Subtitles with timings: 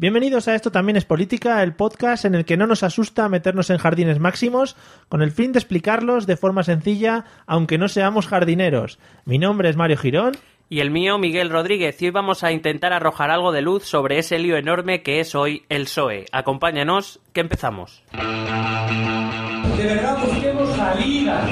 [0.00, 3.68] Bienvenidos a Esto también es política, el podcast en el que no nos asusta meternos
[3.70, 4.76] en jardines máximos
[5.08, 9.00] con el fin de explicarlos de forma sencilla, aunque no seamos jardineros.
[9.24, 10.36] Mi nombre es Mario Girón.
[10.68, 14.20] Y el mío, Miguel Rodríguez, y hoy vamos a intentar arrojar algo de luz sobre
[14.20, 16.26] ese lío enorme que es hoy el PSOE.
[16.30, 18.04] Acompáñanos, que empezamos.
[18.12, 21.50] De verdad busquemos salidas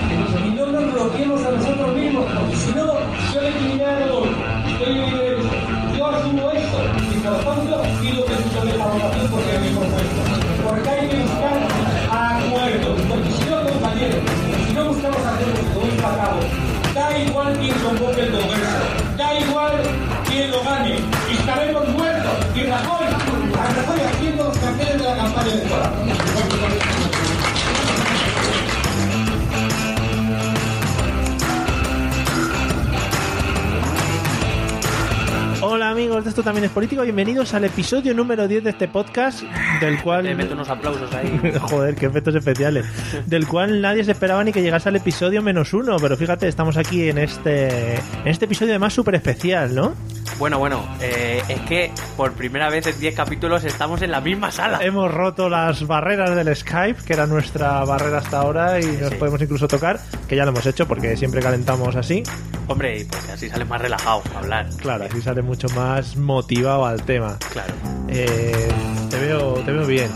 [25.47, 26.06] carteles de la campaña
[35.87, 39.43] Hola amigos de Esto también es político, bienvenidos al episodio número 10 de este podcast,
[39.81, 40.25] del cual...
[40.25, 41.41] Te meto unos aplausos ahí.
[41.61, 42.85] Joder, qué efectos especiales.
[43.27, 46.77] Del cual nadie se esperaba ni que llegase al episodio menos uno, pero fíjate, estamos
[46.77, 49.95] aquí en este, en este episodio además súper especial, ¿no?
[50.39, 54.51] Bueno, bueno, eh, es que por primera vez en 10 capítulos estamos en la misma
[54.51, 54.81] sala.
[54.83, 59.15] Hemos roto las barreras del Skype, que era nuestra barrera hasta ahora, y nos sí.
[59.15, 59.99] podemos incluso tocar,
[60.29, 62.23] que ya lo hemos hecho porque siempre calentamos así.
[62.69, 64.69] Hombre, y porque así sale más relajado a hablar.
[64.79, 67.39] Claro, así sale mucho más motivado al tema.
[67.53, 67.75] Claro.
[68.09, 68.69] Eh,
[69.11, 70.11] te veo, te veo bien.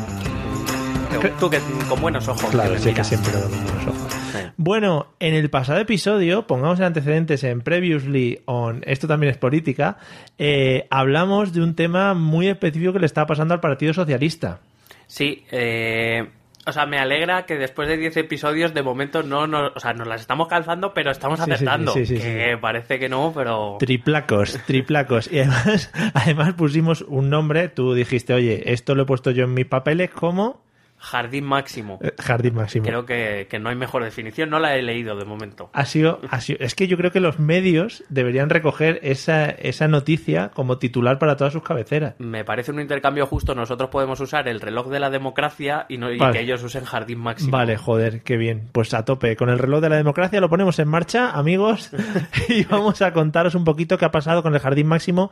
[1.39, 1.59] Tú, que
[1.89, 2.51] con buenos ojos.
[2.51, 4.17] Claro, sí que siempre lo veo con buenos ojos.
[4.57, 9.99] Bueno, en el pasado episodio, pongamos en antecedentes en Previously on Esto también es política,
[10.39, 14.61] eh, hablamos de un tema muy específico que le estaba pasando al Partido Socialista.
[15.07, 16.27] Sí, eh,
[16.71, 19.93] o sea, me alegra que después de 10 episodios, de momento no nos, o sea,
[19.93, 21.93] nos las estamos calzando, pero estamos acertando.
[21.93, 23.77] sí, sí, sí, que parece que no, pero.
[23.79, 25.31] Triplacos, triplacos.
[25.31, 29.55] Y además, además pusimos un nombre, tú dijiste, oye, esto lo he puesto yo en
[29.55, 30.63] mis papeles como
[31.03, 31.99] Jardín máximo.
[32.03, 32.85] eh, Jardín Máximo.
[32.85, 35.71] Creo que, que no hay mejor definición, no la he leído de momento.
[35.73, 39.89] Ha sido, ha sido- es que yo creo que los medios deberían recoger esa, esa
[39.89, 42.15] noticia como titular para todas sus cabeceras.
[42.19, 43.55] Me parece un intercambio justo.
[43.55, 46.35] Nosotros podemos usar el reloj de la democracia y, no, y Vale.
[46.35, 47.51] que ellos usen jardín máximo.
[47.51, 48.69] Vale, joder, qué bien.
[48.73, 51.91] Pues a tope, con el reloj de la democracia lo ponemos en marcha, amigos,
[52.51, 55.31] y vamos a contaros un poquito qué ha pasado con el Jardín Máximo,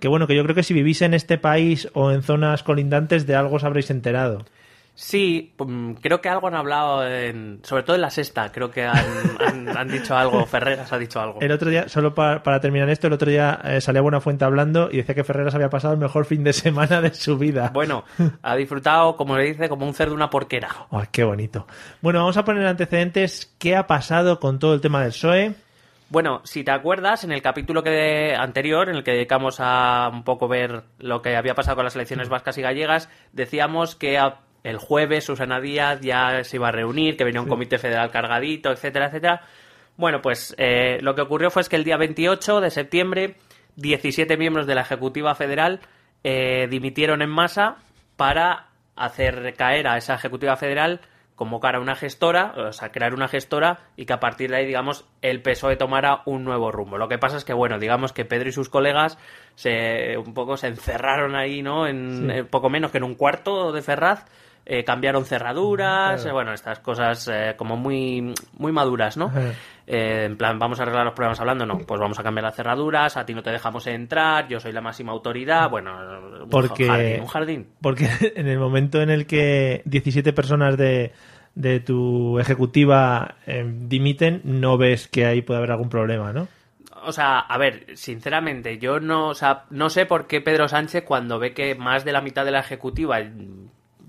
[0.00, 3.26] que bueno, que yo creo que si vivís en este país o en zonas colindantes
[3.26, 4.46] de algo os habréis enterado.
[4.94, 8.52] Sí, mm, creo que algo han hablado, en- sobre todo en la sexta.
[8.52, 8.96] Creo que han,
[9.40, 10.44] han- han dicho algo.
[10.44, 11.40] Ferreras ha dicho algo.
[11.40, 14.44] El otro día, solo para, para terminar esto, el otro día eh, salía Buena Fuente
[14.44, 17.70] hablando y decía que Ferreras había pasado el mejor fin de semana de su vida.
[17.72, 18.04] Bueno,
[18.42, 20.68] ha disfrutado, como le dice, como un cerdo una porquera.
[20.90, 21.66] Ay, qué bonito.
[22.02, 25.54] Bueno, vamos a poner antecedentes qué ha pasado con todo el tema del PSOE.
[26.10, 30.24] Bueno, si te acuerdas, en el capítulo que anterior, en el que dedicamos a un
[30.24, 34.40] poco ver lo que había pasado con las elecciones vascas y gallegas, decíamos que a-
[34.64, 38.70] el jueves Susana Díaz ya se iba a reunir, que venía un comité federal cargadito,
[38.70, 39.42] etcétera, etcétera.
[39.96, 43.36] Bueno, pues eh, lo que ocurrió fue es que el día 28 de septiembre,
[43.76, 45.80] 17 miembros de la Ejecutiva Federal
[46.24, 47.76] eh, dimitieron en masa
[48.16, 48.66] para
[48.96, 51.00] hacer caer a esa Ejecutiva Federal,
[51.34, 54.66] convocar a una gestora, o sea, crear una gestora y que a partir de ahí,
[54.66, 56.98] digamos, el PSOE tomara un nuevo rumbo.
[56.98, 59.16] Lo que pasa es que, bueno, digamos que Pedro y sus colegas
[59.54, 61.86] se un poco se encerraron ahí, ¿no?
[61.86, 62.38] En Sí.
[62.38, 64.26] eh, poco menos que en un cuarto de Ferraz.
[64.72, 66.30] Eh, cambiaron cerraduras, Claro.
[66.30, 69.32] eh, bueno, estas cosas eh, como muy, muy maduras, ¿no?
[69.84, 73.16] En plan, vamos a arreglar los problemas hablando, no, pues vamos a cambiar las cerraduras,
[73.16, 75.92] a ti no te dejamos entrar, yo soy la máxima autoridad, bueno,
[76.44, 77.68] un Porque- jardín, un jardín.
[77.82, 81.10] Porque en el momento en el que 17 personas de,
[81.56, 83.34] de tu ejecutiva
[83.66, 86.46] dimiten, no ves que ahí puede haber algún problema, ¿no?
[87.02, 91.02] O sea, a ver, sinceramente, yo no, o sea, no sé por qué Pedro Sánchez
[91.04, 93.18] cuando ve que más de la mitad de la ejecutiva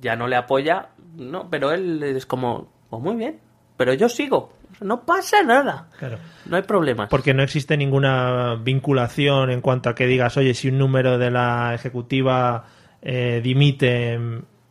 [0.01, 3.39] ya no le apoya, no, pero él es como, pues muy bien,
[3.77, 6.17] pero yo sigo, no pasa nada, Claro.
[6.45, 7.09] no hay problemas.
[7.09, 11.31] Porque no existe ninguna vinculación en cuanto a que digas, oye, si un número de
[11.31, 12.65] la ejecutiva
[13.03, 14.13] eh, dimite,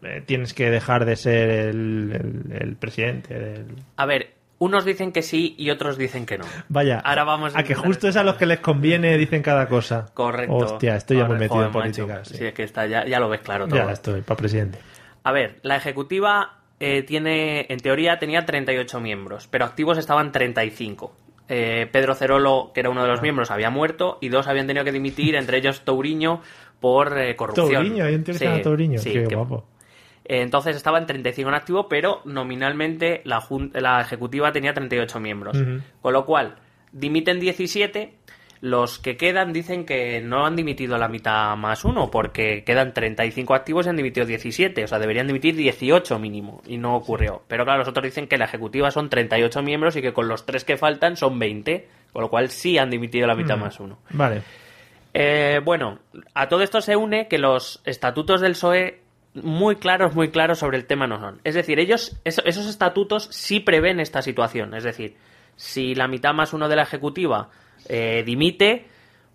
[0.03, 2.13] eh, tienes que dejar de ser el,
[2.49, 3.35] el- el presidente.
[3.39, 3.67] del-
[3.97, 6.45] A ver, unos dicen que sí y otros dicen que no.
[6.69, 9.67] Vaya, Ahora vamos a a que justo es a los que les conviene dicen cada
[9.67, 10.07] cosa.
[10.15, 10.55] Correcto.
[10.57, 12.25] Hostia, estoy ya muy metido en política.
[12.25, 12.37] sí.
[12.37, 13.77] Sí, es que está, ya, ya lo ves claro todo.
[13.85, 14.79] ya estoy, para presidente.
[15.23, 21.15] A ver, la ejecutiva eh, tiene, en teoría, tenía 38 miembros, pero activos estaban 35.
[21.49, 23.13] Eh, Pedro Cerolo, que era uno de Ah.
[23.13, 26.41] los miembros, había muerto y dos habían tenido que dimitir, entre ellos Touriño,
[26.81, 27.69] por eh, corrupción.
[28.63, 29.67] Touriño, sí, Qué que- guapo.
[30.25, 35.61] entonces estaba en 35 en activo, pero nominalmente la, ejecutiva tenía 38 miembros.
[35.61, 35.81] Ujú.
[36.01, 36.57] Con lo cual,
[36.93, 38.15] dimiten 17,
[38.63, 43.55] Los que quedan dicen que no han dimitido la mitad más uno, porque quedan 35
[43.55, 47.43] activos y han dimitido 17, o sea, deberían dimitir 18 mínimo, y no ocurrió.
[47.49, 50.45] Pero claro, los otros dicen que la ejecutiva son 38 miembros y que con los
[50.45, 53.61] tres que faltan son 20, con lo cual sí han dimitido la mitad Mm.
[53.61, 53.99] más uno.
[54.11, 54.43] Vale.
[55.15, 55.99] Eh, bueno,
[56.35, 59.01] a todo esto se une que los estatutos del PSOE
[59.35, 61.41] muy claros, muy claros sobre el tema no son.
[61.45, 64.75] Es decir, ellos, eso- esos estatutos sí prevén esta situación.
[64.75, 65.17] Es decir,
[65.57, 67.49] si la mitad más uno de la ejecutiva
[67.89, 68.87] eh, dimite,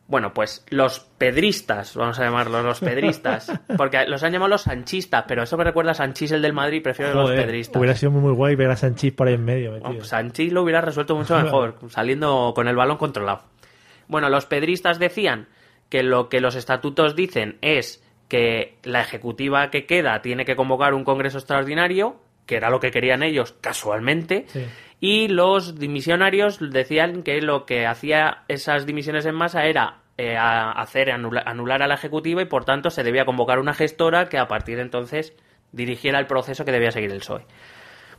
[0.08, 5.26] bueno, pues los pedristas, vamos a llamarlos los pedristas, porque los han llamado los sanchistas,
[5.28, 7.80] pero eso me recuerda a Sanchís, el del Madrid, prefiero los Joder, pedristas.
[7.80, 9.72] hubiera sido muy, muy guay ver a Sanchís por ahí en medio.
[9.72, 10.04] Metido.
[10.04, 13.42] Sanchís lo hubiera resuelto mucho mejor, saliendo con el balón controlado.
[14.08, 15.48] Bueno, los pedristas decían
[15.90, 20.94] que lo que los estatutos dicen es que la ejecutiva que queda tiene que convocar
[20.94, 24.66] un congreso extraordinario, que era lo que querían ellos casualmente, Sí.
[25.08, 30.72] Y los dimisionarios decían que lo que hacía esas dimisiones en masa era eh, a-
[30.72, 34.38] hacer anula- anular a la ejecutiva y por tanto se debía convocar una gestora que
[34.40, 35.34] a partir de entonces
[35.72, 37.46] dirigiera el proceso que debía seguir el PSOE.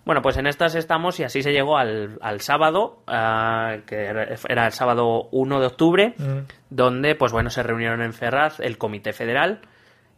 [0.04, 4.28] Bueno, pues en estas estamos y así se llegó al, al sábado, ah, que era
[4.48, 6.38] era el sábado 1 de octubre, Mm.
[6.70, 9.60] donde pues bueno, se reunieron en Ferraz el Comité Federal.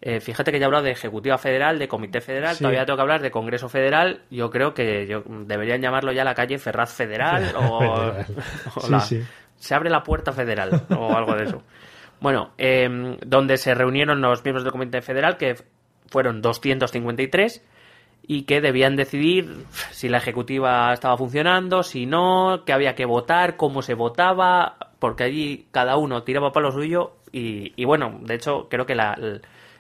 [0.01, 2.61] Eh, fíjate que ya he hablado de Ejecutiva Federal, de Comité Federal, Sí.
[2.61, 4.23] todavía tengo que hablar de Congreso Federal.
[4.31, 8.27] Yo creo que yo, deberían llamarlo ya la calle Ferraz Federal o, Federal.
[8.77, 9.23] o Sí, la- sí.
[9.57, 11.63] se abre la puerta federal o algo de eso.
[12.21, 15.57] Bueno, eh, donde se reunieron los miembros del Comité Federal, que
[16.11, 17.65] fueron 253,
[18.31, 23.57] y que debían decidir si la ejecutiva estaba funcionando, si no, que había que votar,
[23.57, 28.35] cómo se votaba, porque allí cada uno tiraba para lo suyo y, y bueno, de
[28.35, 29.17] hecho creo que la-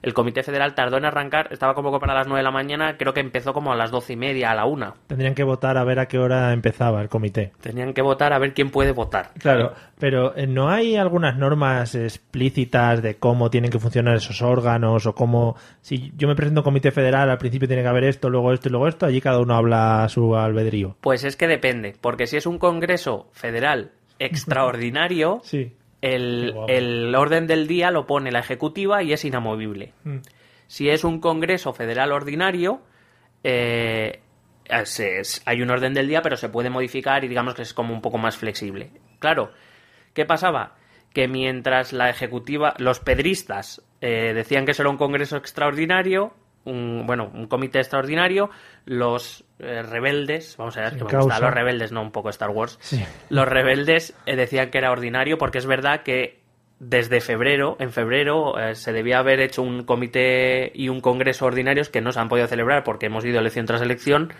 [0.02, 3.14] el Comité Federal tardó en arrancar, estaba convocado para las 9 de la mañana, creo
[3.14, 4.94] que empezó como a las doce y media, a la una.
[5.06, 7.52] Tendrían que votar a ver a qué hora empezaba el comité.
[7.60, 9.30] Tenían que votar a ver quién puede votar.
[9.38, 15.06] Claro, pero eh, ¿no hay algunas normas explícitas de cómo tienen que funcionar esos órganos
[15.06, 15.56] o cómo...
[15.80, 18.52] Si yo me presento a un comité federal, al principio tiene que haber esto, luego
[18.52, 20.96] esto y luego esto, allí cada uno habla a su albedrío.
[21.00, 25.72] Pues es que depende, porque si es un Congreso Federal extraordinario, Sí.
[26.00, 29.92] El, el orden del día lo pone la ejecutiva y es inamovible.
[30.04, 30.18] Mm.
[30.66, 32.82] Si es un Congreso Federal ordinario,
[33.44, 34.20] eh,
[34.68, 37.94] es- hay un orden del día, pero se puede modificar y digamos que es como
[37.94, 38.90] un poco más flexible.
[39.18, 39.50] Claro,
[40.14, 40.76] ¿qué pasaba?
[41.14, 46.34] Que mientras la ejecutiva, los pedristas eh, decían que eso era un Congreso extraordinario,
[46.68, 48.50] un, bueno, un comité extraordinario,
[48.84, 52.28] los eh, rebeldes, vamos a ver, Sin que me gustan los rebeldes, no un poco
[52.30, 53.04] Star Wars, Sí.
[53.30, 56.38] los rebeldes eh, decían que era ordinario porque es verdad que
[56.80, 61.88] desde febrero, en febrero, eh, se debía haber hecho un comité y un congreso ordinarios
[61.88, 64.32] que no se han podido celebrar porque hemos ido elección tras elección.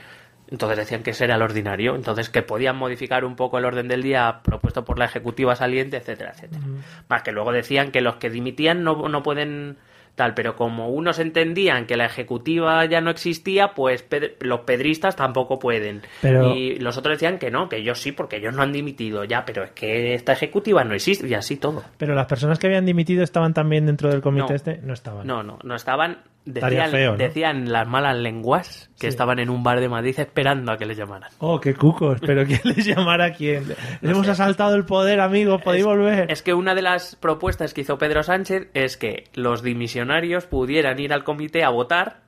[0.51, 3.87] Entonces decían que ese era el ordinario, entonces que podían modificar un poco el orden
[3.87, 6.63] del día propuesto por la ejecutiva saliente, etcétera, etcétera.
[7.09, 9.77] Más que luego decían que los que dimitían no, no pueden
[10.19, 14.05] tal, pero como unos entendían que la ejecutiva ya no existía, pues
[14.41, 16.03] los pedristas tampoco pueden.
[16.21, 19.25] Pero- Y los otros decían que no, que ellos sí, porque ellos no han dimitido
[19.25, 21.83] ya, pero es que esta ejecutiva no existe y así todo.
[21.97, 24.55] Pero las personas que habían dimitido estaban también dentro del comité No.
[24.55, 25.27] este, no estaban.
[25.27, 26.19] No, no, no estaban.
[26.51, 27.17] Decían, feo, ¿no?
[27.19, 29.07] decían las malas lenguas que Sí.
[29.09, 31.31] estaban en un bar de Madrid esperando a que les llamaran.
[31.41, 33.65] Oh, qué cucos, pero ¿quién les llamará a quién?
[34.01, 36.31] Les hemos asaltado el poder, amigos, podéis Es- volver.
[36.33, 40.99] Es que una de las propuestas que hizo Pedro Sánchez es que los dimisionarios pudieran
[40.99, 42.23] ir al comité a votar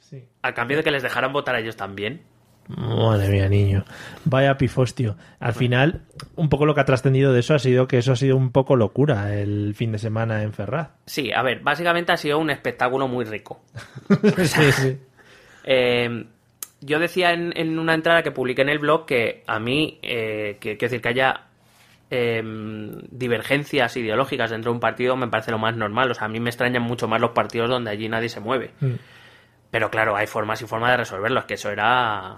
[0.00, 0.24] Sí.
[0.42, 2.22] a cambio de que les dejaran votar a ellos también.
[2.68, 3.84] Madre mía, niño.
[4.24, 5.16] Vaya pifostio.
[5.38, 6.02] Al final,
[6.36, 8.52] un poco lo que ha trascendido de eso ha sido que eso ha sido un
[8.52, 10.90] poco locura el fin de semana en Ferraz.
[11.06, 13.60] Sí, a ver, básicamente ha sido un espectáculo muy rico.
[14.38, 14.98] sí, sí.
[15.64, 16.26] Eh,
[16.80, 20.58] yo decía en, en una entrada que publiqué en el blog que a mí, eh,
[20.60, 21.42] que, quiero decir que haya
[22.10, 22.42] eh,
[23.10, 26.10] divergencias ideológicas dentro de un partido me parece lo más normal.
[26.10, 28.72] O sea, a mí me extrañan mucho más los partidos donde allí nadie se mueve.
[28.80, 28.94] Mm.
[29.70, 31.40] Pero claro, hay formas y formas de resolverlo.
[31.40, 32.36] Es que eso era.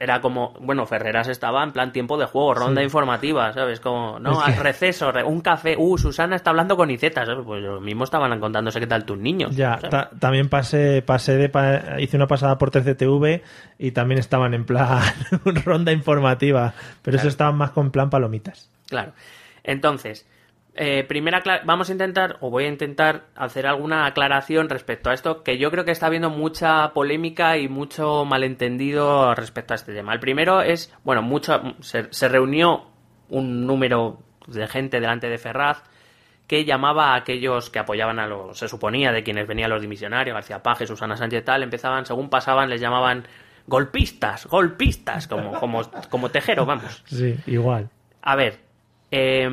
[0.00, 0.54] Era como.
[0.60, 3.80] Bueno, Ferreras estaba en plan tiempo de juego, ronda informativa, ¿sabes?
[3.80, 4.18] Como.
[4.18, 5.76] No, Es que- al receso, re- un café.
[5.78, 7.44] Uh, Susana está hablando con Iceta, ¿sabes?
[7.44, 9.54] Pues lo mismo estaban contándose qué tal tus niños.
[9.54, 9.78] Ya,
[10.18, 13.42] también pasé, pasé de pa- hice una pasada por 13TV
[13.78, 15.00] y también estaban en plan
[15.64, 16.72] ronda informativa,
[17.02, 18.70] pero eso estaban más con plan palomitas.
[18.88, 19.12] Claro.
[19.64, 20.26] Entonces,
[20.80, 25.42] eh, primera vamos a intentar, o voy a intentar hacer alguna aclaración respecto a esto,
[25.42, 30.12] que yo creo que está habiendo mucha polémica y mucho malentendido respecto a este tema.
[30.12, 32.92] El primero es, bueno, mucho, se, se reunió
[33.28, 35.82] un número de gente delante de Ferraz
[36.46, 40.32] que llamaba a aquellos que apoyaban a los, se suponía, de quienes venían los dimisionarios,
[40.32, 43.26] García Paje, Susana Sánchez tal, empezaban, según pasaban, les llamaban
[43.66, 47.02] golpistas, golpistas, como, como, como tejero, vamos.
[47.06, 47.90] Sí, igual.
[48.22, 48.60] A ver,
[49.12, 49.48] ah,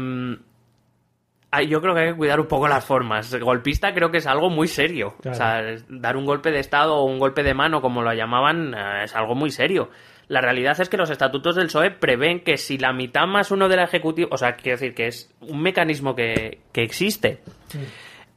[1.62, 3.34] yo creo que hay que cuidar un poco las formas.
[3.40, 5.16] Golpista creo que es algo muy serio.
[5.22, 5.36] Claro.
[5.36, 8.74] O sea, dar un golpe de Estado o un golpe de mano, como lo llamaban,
[8.74, 9.90] eh, es algo muy serio.
[10.28, 13.70] La realidad es que los estatutos del PSOE prevén que si la mitad más uno
[13.70, 17.42] del Ejecutivo, o sea, quiero decir que es un mecanismo que, que existe.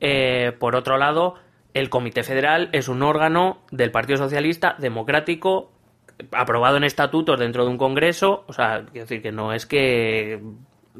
[0.00, 1.36] Eh, por otro lado,
[1.72, 5.72] el Comité Federal es un órgano del Partido Socialista democrático
[6.32, 8.44] aprobado en estatutos dentro de un congreso.
[8.48, 10.40] O sea, quiero decir que no es que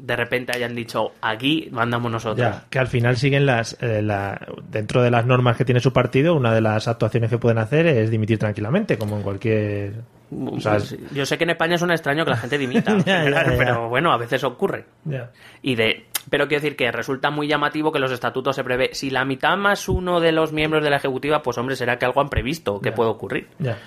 [0.01, 2.37] de repente hayan dicho aquí mandamos nosotros.
[2.39, 3.77] Ya, que al final siguen las.
[3.81, 4.39] eh, la-
[4.69, 7.85] dentro de las normas que tiene su partido, una de las actuaciones que pueden hacer
[7.87, 9.93] es dimitir tranquilamente, como en cualquier.
[10.31, 12.95] O sea, es- Yo sé que en España es un extraño que la gente dimita,
[13.05, 13.57] Ya, ya, ya.
[13.57, 14.85] pero bueno, a veces ocurre.
[15.05, 15.31] ya.
[15.61, 18.91] Y de, pero quiero decir que resulta muy llamativo que los estatutos se prevé.
[18.93, 22.05] Si la mitad más uno de los miembros de la ejecutiva, pues hombre, será que
[22.05, 23.47] algo han previsto, que puede ocurrir.
[23.57, 23.77] Ya.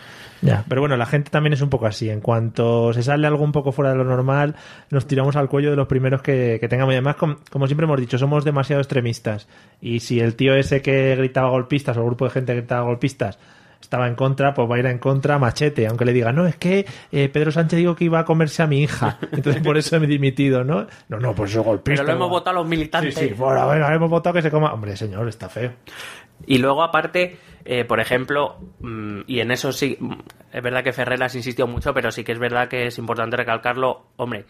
[0.42, 2.10] Ya, pero bueno, la gente también es un poco así.
[2.10, 4.56] En cuanto se sale algo un poco fuera de lo normal,
[4.90, 6.92] nos tiramos al cuello de los primeros que, que tengamos.
[6.92, 9.46] Y además, com- como, siempre hemos dicho, somos demasiado extremistas.
[9.80, 12.82] Y si el tío ese que gritaba golpistas o el grupo de gente que gritaba
[12.82, 13.38] golpistas
[13.80, 15.86] estaba en contra, pues va a ir en contra a machete.
[15.88, 18.66] Aunque le diga, no, es que eh, Pedro Sánchez dijo que iba a comerse a
[18.68, 19.18] mi hija.
[19.32, 20.86] Entonces por eso me he dimitido, ¿no?
[21.08, 22.02] No, no, pues eso golpista.
[22.02, 23.14] Pero lo hemos votado los Sí, militantes.
[23.14, 24.72] sí, bueno, venga, hemos votado que se coma.
[24.72, 25.72] Hombre, señor, está feo.
[26.46, 30.12] Y luego, aparte, eh, por ejemplo, mm, y en eso sí, mm,
[30.52, 34.06] es verdad que Ferreras insistió mucho, pero sí que es verdad que es importante recalcarlo,
[34.16, 34.44] hombre,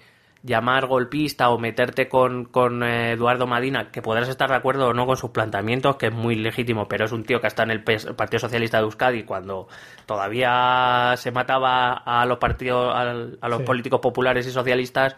[0.44, 4.92] llamar golpista o meterte con, con eh, Eduardo Madina, que podrás estar de acuerdo o
[4.92, 7.70] no con sus planteamientos, que es muy legítimo, pero es un tío que está en
[7.70, 9.68] el Partido Socialista de Euskadi cuando
[10.06, 13.64] todavía se mataba a los partidos, a los Sí.
[13.64, 15.16] políticos populares y socialistas,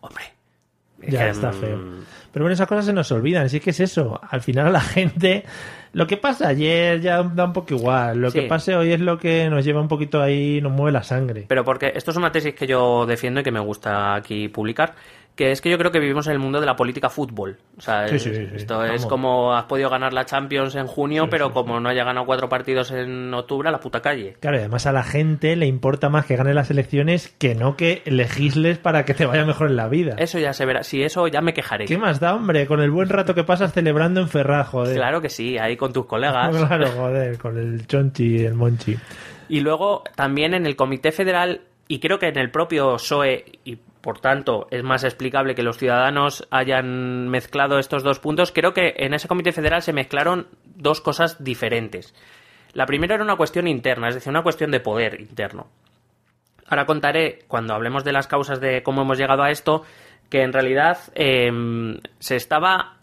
[0.00, 0.24] hombre.
[1.06, 1.78] Ya que, está mm, feo.
[2.32, 3.48] Pero bueno, esas cosas se nos olvidan.
[3.48, 4.20] Sí que es eso.
[4.28, 5.44] Al final a la gente.
[5.92, 8.18] Lo que pasa ayer ya da un poco igual.
[8.18, 8.40] Lo Sí.
[8.40, 11.46] que pase hoy es lo que nos lleva un poquito ahí, nos mueve la sangre.
[11.48, 14.94] Pero porque esto es una tesis que yo defiendo y que me gusta aquí publicar,
[15.34, 17.56] que es que yo creo que vivimos en el mundo de la política fútbol.
[17.78, 21.28] O sea, Sí, sí, sí, esto es como has podido ganar la Champions en junio,
[21.30, 24.36] pero como no haya ganado cuatro partidos en octubre, a la puta calle.
[24.40, 27.76] Claro, y además a la gente le importa más que gane las elecciones que no
[27.76, 30.16] que legisles para que te vaya mejor en la vida.
[30.18, 30.82] Eso ya se verá.
[30.82, 31.84] Si eso ya me quejaré.
[31.86, 32.66] ¿Qué más da, hombre?
[32.66, 34.96] Con el buen rato que pasas celebrando en Ferraz, joder.
[34.96, 36.54] Claro que sí, ahí con tus colegas.
[36.68, 38.96] Claro, joder, con el chonchi y el monchi.
[39.48, 43.76] Y luego también en el Comité Federal, y creo que en el propio PSOE, y
[43.76, 48.94] por tanto es más explicable que los ciudadanos hayan mezclado estos dos puntos, creo que
[48.98, 52.14] en ese Comité Federal se mezclaron dos cosas diferentes.
[52.72, 55.68] La primera era una cuestión interna, es decir, una cuestión de poder interno.
[56.68, 59.84] Ahora contaré, cuando hablemos de las causas de cómo hemos llegado a esto,
[60.28, 62.98] que en realidad em, se estaba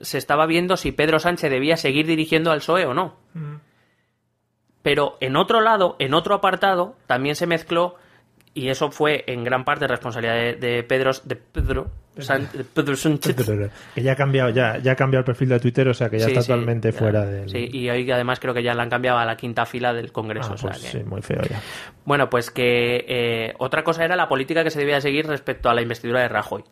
[0.00, 3.16] se estaba viendo si Pedro Sánchez debía seguir dirigiendo al PSOE o no.
[4.82, 7.96] Pero en otro lado, en otro apartado, también se mezcló,
[8.56, 12.96] y eso fue en gran parte responsabilidad de, de Pedro, de Pedro, San- de Pedro
[12.96, 13.36] Sánchez.
[13.94, 16.18] Que ya ha cambiado, ya, ya ha cambiado el perfil de Twitter, o sea que
[16.18, 16.98] ya Sí, está sí, totalmente ya.
[16.98, 17.48] fuera del.
[17.50, 20.10] Sí, y hoy además creo que ya la han cambiado a la quinta fila del
[20.10, 20.52] Congreso.
[20.52, 21.60] Ah, o sea pues que- sí, muy feo ya.
[22.06, 25.74] Bueno, pues que eh, otra cosa era la política que se debía seguir respecto a
[25.74, 26.64] la investidura de Rajoy.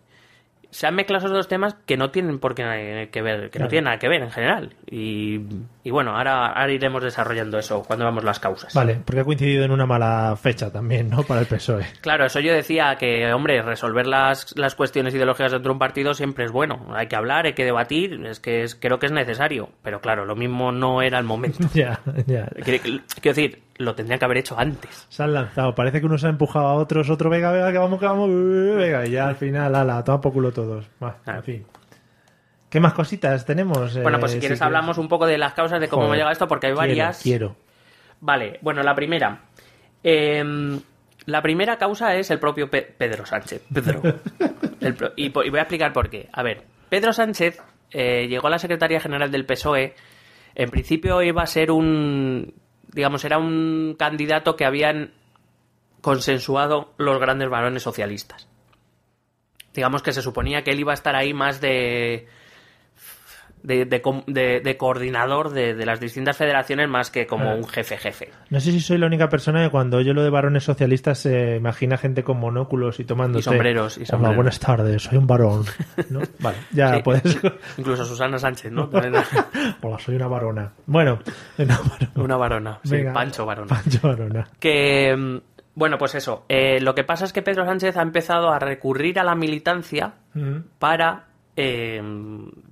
[0.70, 3.66] Se han mezclado esos dos temas que no tienen por qué que ver, que Claro.
[3.66, 4.74] no tienen nada que ver en general.
[4.90, 5.40] Y,
[5.86, 8.72] y bueno, ahora, ahora iremos desarrollando eso cuando veamos las causas.
[8.72, 11.24] Vale, porque ha coincidido en una mala fecha también, ¿no?
[11.24, 11.84] Para el PSOE.
[12.00, 16.14] Claro, eso yo decía que, hombre, resolver las, las cuestiones ideológicas dentro de un partido
[16.14, 16.86] siempre es bueno.
[16.94, 19.68] Hay que hablar, hay que debatir, es que es, creo que es necesario.
[19.82, 21.58] Pero claro, lo mismo no era el momento.
[21.74, 22.46] ya, ya.
[22.64, 25.06] Quiero quiero decir, lo tendrían que haber hecho antes.
[25.10, 25.74] Se han lanzado.
[25.74, 28.30] Parece que uno se ha empujado a otros, otro, venga, venga, que vamos, que vamos,
[28.30, 30.86] venga, y ya al final, ala, toma por culo todos.
[31.02, 31.66] Va, en fin.
[32.74, 33.94] ¿Qué más cositas tenemos?
[34.02, 36.16] Bueno, Eh, pues si quieres hablamos un poco de las causas de cómo Joder, hemos
[36.16, 37.22] llegado a esto, porque hay quiero, varias.
[37.22, 37.56] Quiero.
[38.20, 39.42] Vale, bueno, la primera.
[40.02, 40.80] Em,
[41.26, 43.62] la primera causa es el propio Pe- Pedro Sánchez.
[43.72, 44.02] Pedro.
[44.80, 46.28] El pro- y, voy a explicar por qué.
[46.32, 47.62] A ver, Pedro Sánchez
[47.92, 49.94] eh, llegó a la Secretaría General del PSOE.
[50.56, 52.54] En principio iba a ser un.
[52.92, 55.12] Digamos, era un candidato que habían
[56.00, 58.48] consensuado los grandes varones socialistas.
[59.72, 62.26] Digamos que se suponía que él iba a estar ahí más de.
[63.64, 67.54] De, de de- de coordinador de, las distintas federaciones más que como Ah.
[67.54, 68.28] un jefe jefe.
[68.50, 71.56] No sé si soy la única persona que cuando oye lo de varones socialistas se
[71.56, 74.36] imagina gente con monóculos y tomando Y sombreros, y Hola, sombreros.
[74.36, 75.64] buenas tardes, soy un varón.
[76.10, 76.20] ¿No?
[76.40, 77.02] Vale, ya Sí.
[77.02, 77.38] puedes.
[77.78, 78.90] Incluso Susana Sánchez, ¿no?
[79.80, 80.70] Hola, soy una varona.
[80.84, 81.20] Bueno,
[81.58, 82.10] una varona.
[82.16, 82.80] Una varona.
[82.84, 83.12] Sí, Venga.
[83.14, 83.68] Pancho varona.
[83.68, 84.46] Pancho varona.
[84.60, 85.38] Que, mm,
[85.74, 86.44] bueno, pues eso.
[86.50, 90.14] eh, lo que pasa es que Pedro Sánchez ha empezado a recurrir a la militancia
[90.34, 90.56] Mm.
[90.78, 92.02] para, eh,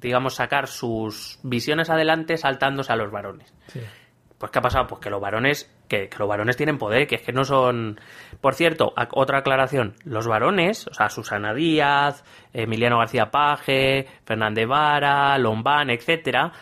[0.00, 3.52] digamos, sacar sus visiones adelante saltándose a los varones.
[3.68, 3.80] Sí.
[4.38, 4.88] Pues ¿qué ha pasado?
[4.88, 8.00] Pues que los varones que, que los varones tienen poder, que es que no son...
[8.40, 15.38] Por cierto, otra aclaración, los varones, o sea, Susana Díaz, Emiliano García Paje, Fernández Vara,
[15.38, 16.52] Lombán, etcétera,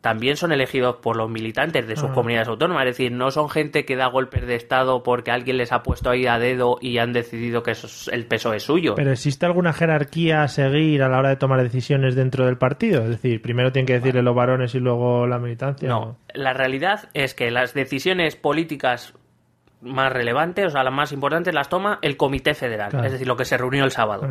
[0.00, 3.84] también son elegidos por los militantes de sus comunidades autónomas, es decir, no son gente
[3.84, 7.12] que da golpes de Estado porque alguien les ha puesto ahí a dedo y han
[7.12, 8.94] decidido que eso el peso es suyo.
[8.94, 13.02] Pero ¿existe alguna jerarquía a seguir a la hora de tomar decisiones dentro del partido?
[13.02, 15.88] Es decir, primero tienen que decirle los varones y luego la militancia.
[15.88, 19.12] No, la realidad es que las decisiones políticas
[19.82, 23.04] más relevantes, o sea, las más importantes, las toma el Comité Federal, Claro.
[23.06, 24.26] es decir, lo que se reunió el sábado.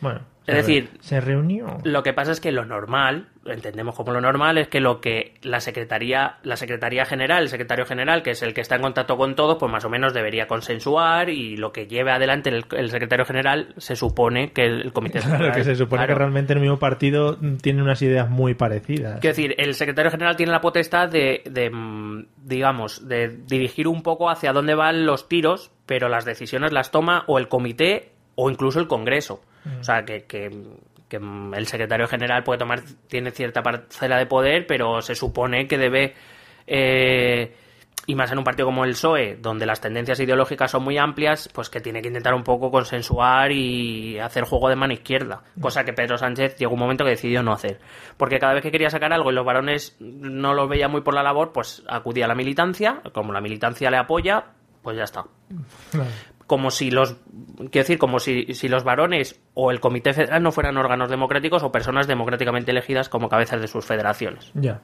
[0.00, 0.20] Bueno.
[0.46, 1.76] Es decir, se reunió.
[1.84, 4.98] Lo que pasa es que lo normal, lo entendemos como lo normal, es que lo
[5.02, 8.80] que la Secretaría, la Secretaría General, el Secretario General, que es el que está en
[8.80, 12.64] contacto con todos, pues más o menos debería consensuar y lo que lleve adelante el,
[12.78, 16.14] el Secretario General se supone que el, el Comité Claro, Federal- que se supone Claro.
[16.14, 19.20] que realmente en el mismo partido tienen unas ideas muy parecidas.
[19.20, 24.02] Quiero decir, el secretario general tiene la potestad de, de, mm, digamos, de dirigir un
[24.02, 28.48] poco hacia dónde van los tiros, pero las decisiones las toma o el comité o
[28.48, 29.40] incluso el Congreso.
[29.80, 30.48] O sea, que, que,
[31.08, 35.66] que, mm, el secretario general puede tomar, tiene cierta parcela de poder, pero se supone
[35.66, 36.14] que debe,
[36.64, 37.52] eh,
[38.06, 41.50] y más en un partido como el PSOE, donde las tendencias ideológicas son muy amplias,
[41.52, 45.84] pues que tiene que intentar un poco consensuar y hacer juego de mano izquierda, cosa
[45.84, 47.80] que Pedro Sánchez llegó un momento que decidió no hacer,
[48.16, 51.14] porque cada vez que quería sacar algo y los varones no lo veían muy por
[51.14, 54.44] la labor, pues acudía a la militancia, como la militancia le apoya,
[54.80, 55.24] pues ya está.
[56.48, 57.14] Como si los,
[57.56, 61.62] quiero decir, como si, si los varones o el Comité Federal no fueran órganos democráticos
[61.62, 64.50] o personas democráticamente elegidas como cabezas de sus federaciones.
[64.54, 64.80] Ya.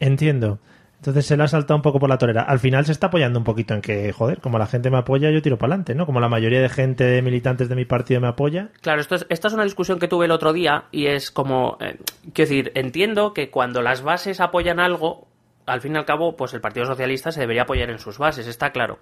[0.00, 0.58] Entiendo.
[1.04, 2.44] Entonces se le ha saltado un poco por la torera.
[2.44, 5.30] Al final se está apoyando un poquito en que, joder, como la gente me apoya,
[5.30, 6.06] yo tiro para adelante, ¿no?
[6.06, 8.70] Como la mayoría de gente de militantes de mi partido me apoya.
[8.80, 11.76] Claro, esto es, esta es una discusión que tuve el otro día y es como,
[11.80, 11.98] eh,
[12.32, 15.28] quiero decir, entiendo que cuando las bases apoyan algo,
[15.66, 18.46] al fin y al cabo, pues el Partido Socialista se debería apoyar en sus bases,
[18.46, 18.98] está claro.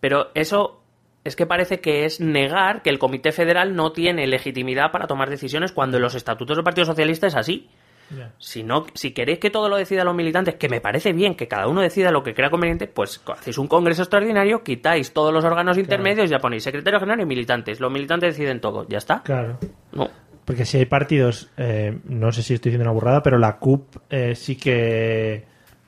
[0.00, 0.81] Pero eso
[1.24, 5.30] es que parece que es negar que el Comité Federal no tiene legitimidad para tomar
[5.30, 7.68] decisiones cuando en los estatutos del Partido Socialista es así.
[8.10, 8.32] Ya.
[8.38, 11.48] Si no, si queréis que todo lo decidan los militantes, que me parece bien que
[11.48, 15.44] cada uno decida lo que crea conveniente, pues hacéis un congreso extraordinario, quitáis todos los
[15.44, 17.80] órganos intermedios y ya ponéis secretario general y militantes.
[17.80, 19.22] Los militantes deciden todo, ya está.
[19.22, 19.58] Claro.
[19.92, 20.10] No.
[20.44, 23.96] Porque si hay partidos, eh, no sé si estoy diciendo una burrada, pero la CUP
[24.10, 25.44] eh, sí que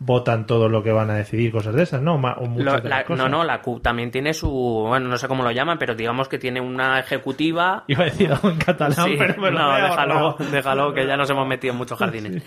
[0.07, 2.15] votan todo lo que van a decidir, cosas de esas, ¿no?
[2.17, 3.25] O muchas de la- las cosas.
[3.25, 6.29] no, no, la CUP también tiene su, bueno, no sé cómo lo llaman, pero digamos
[6.29, 7.85] que tiene una ejecutiva.
[7.87, 11.17] Iba a decir algo en catalán, Sí, pero me lo no, déjalo, déjalo, que ya
[11.17, 12.43] nos hemos metido en muchos jardines.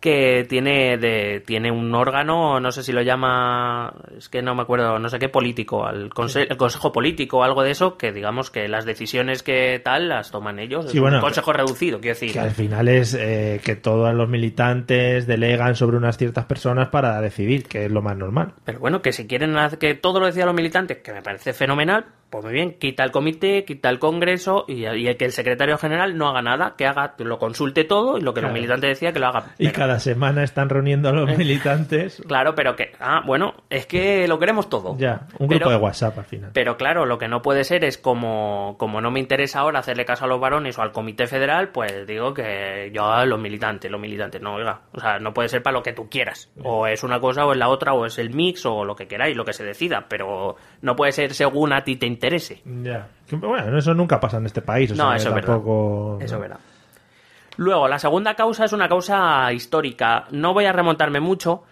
[0.00, 4.62] Que tiene de, tiene un órgano, no sé si lo llama, es que no me
[4.62, 8.10] acuerdo, no sé qué político, al conse- el consejo político o algo de eso, que
[8.10, 10.86] digamos que las decisiones que tal las toman ellos.
[10.90, 12.32] Sí, es bueno, un consejo reducido, quiero decir.
[12.32, 17.20] Que al final es eh, que todos los militantes delegan sobre unas ciertas personas para
[17.20, 18.54] decidir, que es lo más normal.
[18.64, 22.06] Pero bueno, que si quieren que todo lo decían los militantes, que me parece fenomenal,
[22.30, 26.16] pues muy bien, quita el comité, quita el congreso y, y que el secretario general
[26.16, 28.54] no haga nada, que haga, lo consulte todo y lo que Claro.
[28.54, 29.46] los militantes decían que lo haga.
[29.58, 32.22] Y Pero- cada semana están reuniendo a los militantes.
[32.26, 34.96] Claro, pero que, ah, bueno, es que lo queremos todo.
[34.98, 36.50] Ya, un grupo Pero- de WhatsApp al final.
[36.54, 40.04] Pero claro, lo que no puede ser es como, como no me interesa ahora hacerle
[40.04, 43.90] caso a los varones o al comité federal, pues digo que yo a los militantes,
[43.90, 46.50] los militantes, no, oiga, o sea, no puede ser para lo que tú quieras.
[46.62, 49.08] O es una cosa o es la otra, o es el mix o lo que
[49.08, 52.62] queráis, lo que se decida, pero no puede ser según a ti te interese.
[52.64, 53.08] Ya.
[53.32, 54.90] Bueno, eso nunca pasa en este país.
[54.92, 55.48] O No, sea, eso es verdad.
[55.54, 56.18] tampoco...
[56.20, 56.58] Eso es verdad.
[57.60, 60.24] Luego, la segunda causa es una causa histórica.
[60.30, 61.64] No voy a remontarme mucho,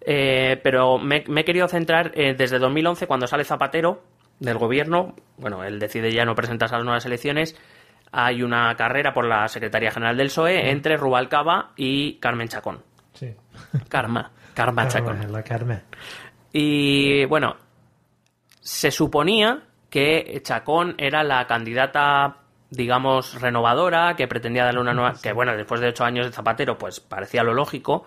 [0.00, 4.04] eh, pero me, me he querido centrar eh, desde 2011, cuando sale Zapatero
[4.38, 5.16] del gobierno.
[5.38, 7.56] Bueno, él decide ya no presentarse a las nuevas elecciones.
[8.12, 12.80] Hay una carrera por la Secretaría General del PSOE entre Rubalcaba y Carmen Chacón.
[13.12, 13.34] Sí.
[13.88, 14.30] Karma.
[14.54, 15.32] Karma Chacón.
[15.32, 15.82] La Carmen.
[16.52, 17.56] Y bueno,
[18.60, 22.41] se suponía que Chacón era la candidata,
[22.72, 25.14] digamos, renovadora, que pretendía darle una nueva.
[25.22, 28.06] que bueno, después de ocho años de Zapatero, pues parecía lo lógico.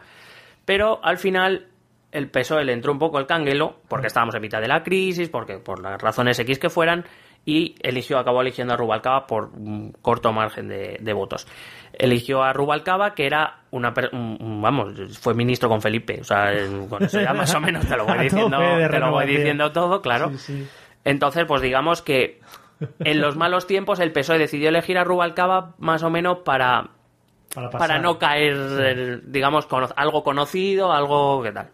[0.65, 1.67] Pero al final
[2.11, 5.29] el PSOE le entró un poco el canguelo, porque estábamos en mitad de la crisis,
[5.29, 7.05] porque por las razones X que fueran,
[7.45, 11.45] y eligió, acabó eligiendo a Rubalcaba por un corto margen de, de votos.
[11.93, 16.51] Eligió a Rubalcaba, que era una un- vamos, fue ministro con Felipe, o sea,
[16.89, 18.57] con eso ya más o menos te lo voy diciendo,
[18.89, 20.29] te lo voy diciendo todo, claro.
[20.31, 20.67] Sí, sí.
[21.03, 22.39] Entonces, pues digamos que
[22.99, 26.89] en los malos tiempos el PSOE decidió elegir a Rubalcaba más o menos para,
[27.53, 31.69] Para, no caer, eh, digamos, con algo conocido, algo que tal.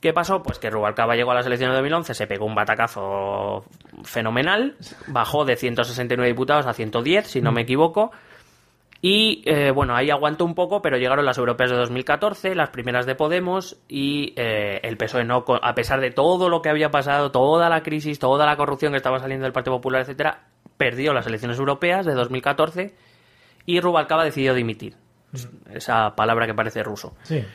[0.00, 0.42] ¿Qué pasó?
[0.42, 3.64] Pues que Rubalcaba llegó a las elecciones de 2011, se pegó un batacazo
[4.04, 4.76] fenomenal,
[5.08, 8.12] bajó de 169 diputados a 110, si no me equivoco,
[9.00, 13.06] Y eh, bueno, ahí aguantó un poco, pero llegaron las europeas de 2014, las primeras
[13.06, 17.30] de Podemos y eh, el PSOE no, a pesar de todo lo que había pasado,
[17.30, 21.26] toda la crisis, toda la corrupción que estaba saliendo del Partido Popular, etcétera, perdió las
[21.28, 22.94] elecciones europeas de 2014
[23.66, 24.96] y Rubalcaba decidió dimitir.
[25.72, 27.14] Esa palabra que parece ruso.
[27.22, 27.44] Sí.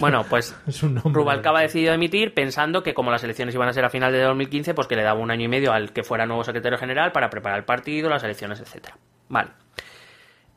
[0.00, 1.14] Bueno, pues Es un nombre.
[1.14, 4.74] Rubalcaba decidió emitir pensando que como las elecciones iban a ser a final de 2015,
[4.74, 7.30] pues que le daba un año y medio al que fuera nuevo secretario general para
[7.30, 8.98] preparar el partido, las elecciones, etcétera.
[9.30, 9.48] Vale.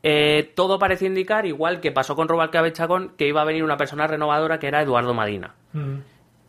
[0.02, 3.76] Eh, todo parece indicar, igual que pasó con Rubalcaba Chacón, que iba a venir una
[3.76, 5.54] persona renovadora que era Eduardo Madina.
[5.72, 5.98] Mm.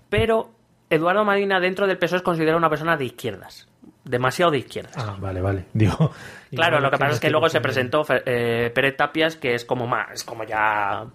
[0.10, 0.52] Pero
[0.90, 3.68] Eduardo Madina dentro del PSOE es considerado una persona de izquierdas.
[4.04, 4.98] Demasiado de izquierdas.
[4.98, 5.66] Ah, vale, vale.
[5.74, 6.12] Digo,
[6.52, 9.88] Claro, lo que pasa es que luego se presentó eh, Pérez Tapias, que es como
[9.88, 11.06] más, es como ya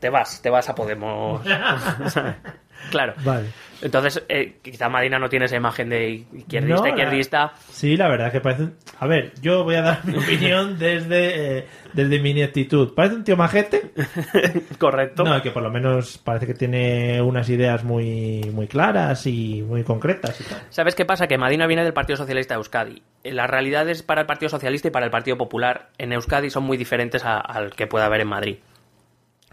[0.00, 1.42] te vas, te vas a Podemos.
[2.90, 3.14] claro.
[3.24, 3.48] Vale.
[3.84, 7.52] Entonces, eh, quizá Marina no tiene esa imagen de izquierdista, No, la- izquierdista.
[7.70, 8.62] Sí, la verdad que parece.
[8.64, 12.94] un- A ver, yo voy a dar mi opinión desde, eh, desde mi ineptitud.
[12.94, 13.92] ¿Parece un tío majete?
[14.78, 15.22] Correcto.
[15.24, 19.84] No, que por lo menos parece que tiene unas ideas muy, muy claras y muy
[19.84, 20.62] concretas y tal.
[20.70, 21.26] ¿Sabes qué pasa?
[21.26, 23.02] Que Madina viene del Partido Socialista de Euskadi.
[23.24, 26.76] Las realidades para el Partido Socialista y para el Partido Popular en Euskadi son muy
[26.76, 28.56] diferentes a- al que puede haber en Madrid.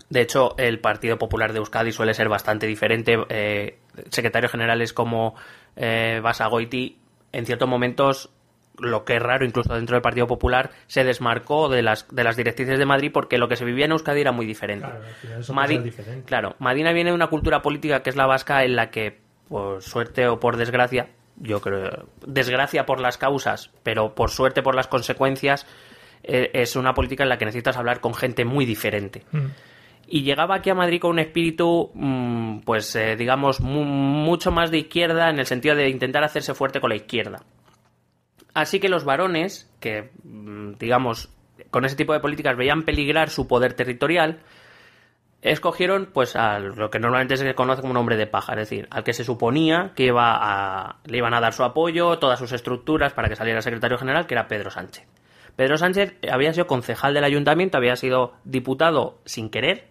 [0.09, 3.17] De hecho, el Partido Popular de Euskadi suele ser bastante diferente.
[3.29, 3.77] Eh,
[4.09, 5.35] secretarios generales como
[5.75, 6.97] eh, Basagoiti,
[7.31, 8.29] en ciertos momentos,
[8.79, 12.35] lo que es raro, incluso dentro del Partido Popular, se desmarcó de las, de las
[12.35, 14.87] directrices de Madrid porque lo que se vivía en Euskadi era muy diferente.
[14.87, 16.25] Claro, Madi- cosas diferentes.
[16.25, 19.81] Claro, Madina viene de una cultura política que es la vasca en la que, por
[19.83, 24.87] suerte o por desgracia, yo creo, desgracia por las causas, pero por suerte por las
[24.87, 25.65] consecuencias,
[26.23, 29.23] eh, es una política en la que necesitas hablar con gente muy diferente.
[29.31, 29.45] Mm.
[30.13, 34.69] Y llegaba aquí a Madrid con un espíritu, mm, pues eh, digamos, mu- mucho más
[34.69, 37.43] de izquierda en el sentido de intentar hacerse fuerte con la izquierda.
[38.53, 41.29] Así que los varones, que mm, digamos,
[41.69, 44.39] con ese tipo de políticas veían peligrar su poder territorial,
[45.41, 48.87] escogieron pues a lo que normalmente se conoce como un hombre de paja, es decir,
[48.91, 52.51] al que se suponía que iba a, le iban a dar su apoyo, todas sus
[52.51, 55.07] estructuras para que saliera secretario general, que era Pedro Sánchez.
[55.55, 59.87] Pedro Sánchez había sido concejal del ayuntamiento, había sido diputado sin querer,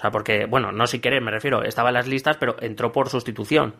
[0.00, 2.90] o sea, porque, bueno, no sin querer, me refiero, estaba en las listas, pero entró
[2.90, 3.74] por sustitución.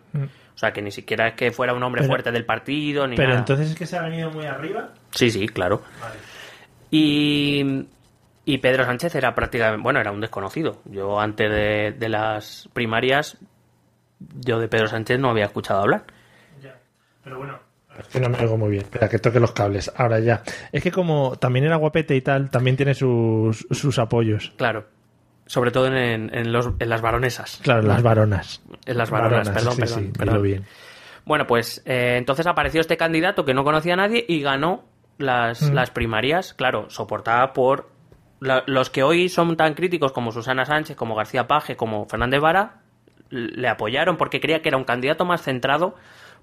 [0.54, 2.04] O sea, que ni siquiera es que fuera un hombre Mm.
[2.04, 3.40] Pero- fuerte del partido, ni Pero nada.
[3.40, 4.90] entonces es que se ha venido muy arriba.
[5.12, 5.80] Sí, sí, claro.
[6.90, 7.86] Y,
[8.44, 10.82] y Pedro Sánchez era prácticamente, bueno, era un desconocido.
[10.86, 13.38] Yo antes de, de las primarias,
[14.18, 16.04] yo de Pedro Sánchez no había escuchado hablar.
[17.24, 17.58] Pero bueno.
[17.98, 18.82] Es que no me oigo muy bien.
[18.82, 19.92] Espera, que toque los cables.
[19.94, 20.42] Ahora ya.
[20.72, 24.52] Es que como también era guapete y tal, también tiene sus, sus apoyos.
[24.56, 24.86] Claro.
[25.50, 25.94] Sobre todo en,
[26.32, 27.58] en los, en las baronesas.
[27.64, 28.62] Claro, las varonas.
[28.86, 30.42] En las varonas, perdón, sí, perdón, sí, perdón.
[30.42, 30.64] bien.
[31.24, 34.84] Bueno, pues eh, entonces apareció este candidato que no conocía a nadie y ganó
[35.18, 35.74] las, Mm.
[35.74, 37.90] las primarias, claro, soportada por
[38.38, 42.40] la- los que hoy son tan críticos como Susana Sánchez, como García Paje, como Fernández
[42.40, 42.82] Vara,
[43.30, 45.96] le apoyaron porque creía que era un candidato más centrado,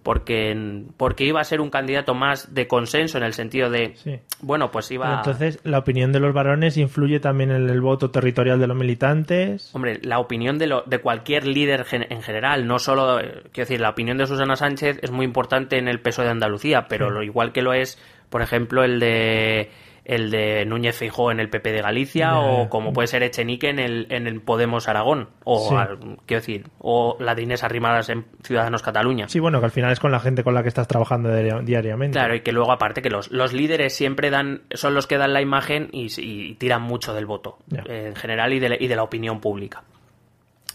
[0.04, 4.20] porque, porque iba a ser un candidato más de consenso en el sentido de, Sí.
[4.42, 5.06] bueno, pues iba...
[5.06, 8.78] Pero entonces, la opinión de los varones influye también en el voto territorial de los
[8.78, 9.70] militantes.
[9.74, 13.68] Hombre, la opinión de, lo- de cualquier líder gen- en general, no solo, eh, quiero
[13.68, 17.10] decir, la opinión de Susana Sánchez es muy importante en el peso de Andalucía, pero
[17.10, 17.98] lo igual que lo es,
[18.30, 19.70] por ejemplo, el de
[20.10, 23.78] el de Núñez Feijó en el PP de Galicia o como puede ser Echenique en
[23.78, 25.76] el, en el Podemos Aragón o Sí.
[25.76, 29.28] al- quiero decir o la de Inés Arrimadas en Ciudadanos Cataluña.
[29.28, 31.62] Sí, bueno, que al final es con la gente con la que estás trabajando diaria-
[31.62, 32.18] diariamente.
[32.18, 35.34] Claro, y que luego aparte que los, los líderes siempre dan, son los que dan
[35.34, 37.58] la imagen y, y tiran mucho del voto
[37.90, 39.84] eh, en general y de, la- y de la opinión pública.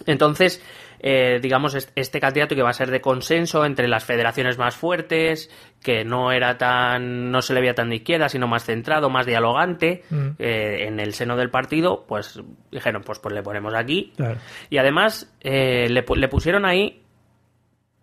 [0.06, 0.62] Entonces,
[1.02, 4.76] eh, digamos, est- este candidato que va a ser de consenso entre las federaciones más
[4.76, 5.50] fuertes,
[5.82, 9.26] que no era tan, no se le veía tan de izquierda, sino más centrado, más
[9.26, 10.28] dialogante, Mm.
[10.38, 14.12] eh, en el seno del partido, pues dijeron, pues, pues le ponemos aquí.
[14.16, 14.38] Claro.
[14.70, 17.00] Y además, eh, le, le pusieron ahí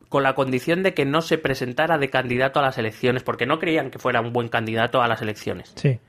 [0.09, 3.59] con la condición de que no se presentara de candidato a las elecciones, porque no
[3.59, 5.71] creían que fuera un buen candidato a las elecciones.
[5.75, 5.99] Sí.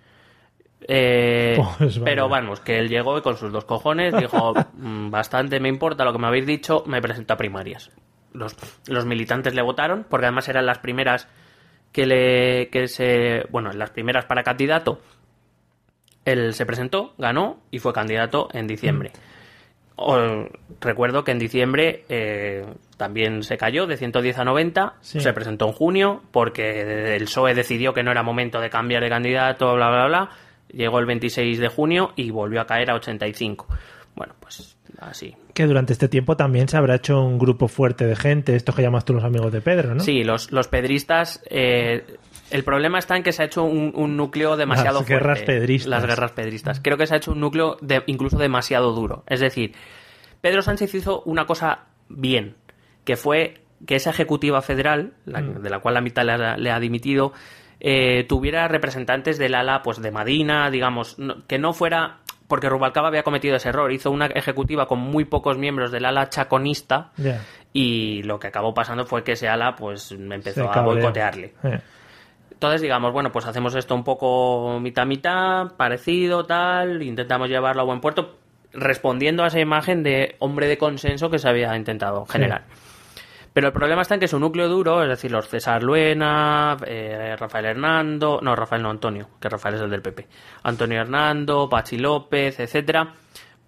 [0.88, 5.60] Eh, Pues pero vamos, que él llegó y con sus dos cojones dijo, "Mm, bastante
[5.60, 7.90] me importa lo que me habéis dicho, me presento a primarias.
[8.32, 8.56] Los,
[8.88, 11.28] los militantes le votaron, porque además eran las primeras
[11.92, 15.00] que le que se bueno, las primeras para candidato.
[16.24, 19.10] Él se presentó, ganó y fue candidato en diciembre.
[19.96, 20.46] O-
[20.80, 22.64] recuerdo que en diciembre eh,
[22.96, 25.20] también se cayó de 110 a 90, Sí.
[25.20, 29.08] se presentó en junio porque el PSOE decidió que no era momento de cambiar de
[29.08, 30.30] candidato, bla, bla, bla.
[30.72, 33.66] Llegó el 26 de junio y volvió a caer a 85.
[34.14, 35.34] Bueno, pues así.
[35.54, 38.82] Que durante este tiempo también se habrá hecho un grupo fuerte de gente, estos que
[38.82, 40.00] llamas tú los amigos de Pedro, ¿no?
[40.00, 42.04] Sí, los, los pedristas, eh,
[42.50, 45.60] El problema está en que se ha hecho un, un núcleo demasiado Las guerras fuerte.
[45.60, 45.88] pedristas.
[45.90, 46.80] Las guerras pedristas.
[46.82, 49.22] Creo que se ha hecho un núcleo de- incluso demasiado duro.
[49.28, 49.72] Es decir,
[50.40, 52.56] Pedro Sánchez hizo una cosa bien,
[53.04, 55.62] que fue que esa ejecutiva federal, la- Mm.
[55.62, 57.32] de la cual la mitad le ha, le ha dimitido,
[57.80, 63.08] eh, tuviera representantes del ala pues de Madina, digamos, no- que no fuera porque Rubalcaba
[63.08, 67.10] había cometido ese error, hizo una ejecutiva con muy pocos miembros del ala chaconista
[67.72, 71.54] y lo que acabó pasando fue que ese ala pues empezó a boicotearle.
[72.52, 78.00] Entonces, digamos, bueno, pues hacemos esto un poco mitad-mitad, parecido, tal, intentamos llevarlo a buen
[78.00, 78.36] puerto,
[78.72, 82.64] respondiendo a esa imagen de hombre de consenso que se había intentado generar.
[83.60, 87.36] Pero el problema está en que su núcleo duro, es decir, los César Luena, eh,
[87.38, 90.26] Rafael Hernando, no, Rafael no, Antonio, que Rafael es el del PP,
[90.62, 93.12] Antonio Hernando, Pachi López, etcétera,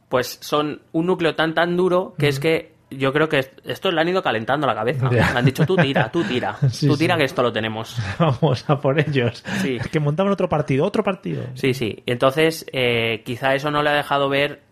[0.09, 4.01] pues son un núcleo tan tan duro que es que yo creo que esto le
[4.01, 5.11] han ido calentando la cabeza.
[5.11, 7.19] Le han dicho, tú tira, tú tira, Sí, tú tira sí.
[7.19, 7.97] que esto lo tenemos.
[8.19, 9.45] Vamos a por ellos.
[9.61, 9.79] Sí.
[9.91, 11.45] Que montaban otro partido, otro partido.
[11.55, 12.03] Sí, sí.
[12.07, 14.63] Entonces, eh, quizá eso no le ha dejado ver.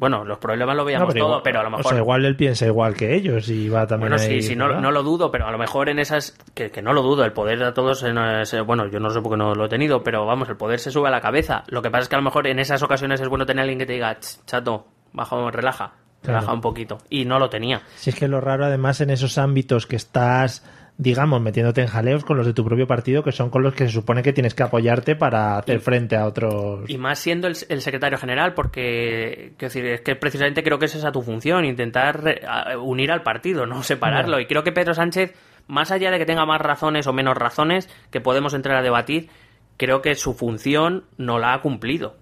[0.00, 1.92] Bueno, los problemas lo veíamos No, todo, igual- pero a lo o mejor.
[1.92, 4.80] sea, igual él piensa igual que ellos y va también bueno, ahí, sí, sí, no,
[4.80, 6.36] no lo dudo, pero a lo mejor en esas.
[6.54, 8.02] Que, que no lo dudo, el poder a todos.
[8.02, 10.56] en ese- bueno, yo no sé por qué no lo he tenido, pero vamos, el
[10.56, 11.64] poder se sube a la cabeza.
[11.68, 13.62] Lo que pasa es que a lo mejor en esas ocasiones es bueno tener a
[13.64, 16.54] alguien que te diga, "Ch, chato, baja, relaja, relaja Claro.
[16.54, 16.96] un poquito.
[17.10, 17.82] Y no lo tenía.
[17.96, 20.64] Si es que lo raro, además, en esos ámbitos que estás,
[21.00, 23.86] digamos, metiéndote en jaleos con los de tu propio partido, que son con los que
[23.86, 26.88] se supone que tienes que apoyarte para hacer frente a otros.
[26.88, 30.84] Y más siendo el, el secretario general, porque quiero decir, es que precisamente creo que
[30.84, 34.40] esa es esa tu función, intentar eh, unir al partido, no separarlo.
[34.40, 35.32] Y creo que Pedro Sánchez,
[35.68, 39.30] más allá de que tenga más razones o menos razones que podemos entrar a debatir,
[39.78, 42.16] creo que su función no la ha cumplido.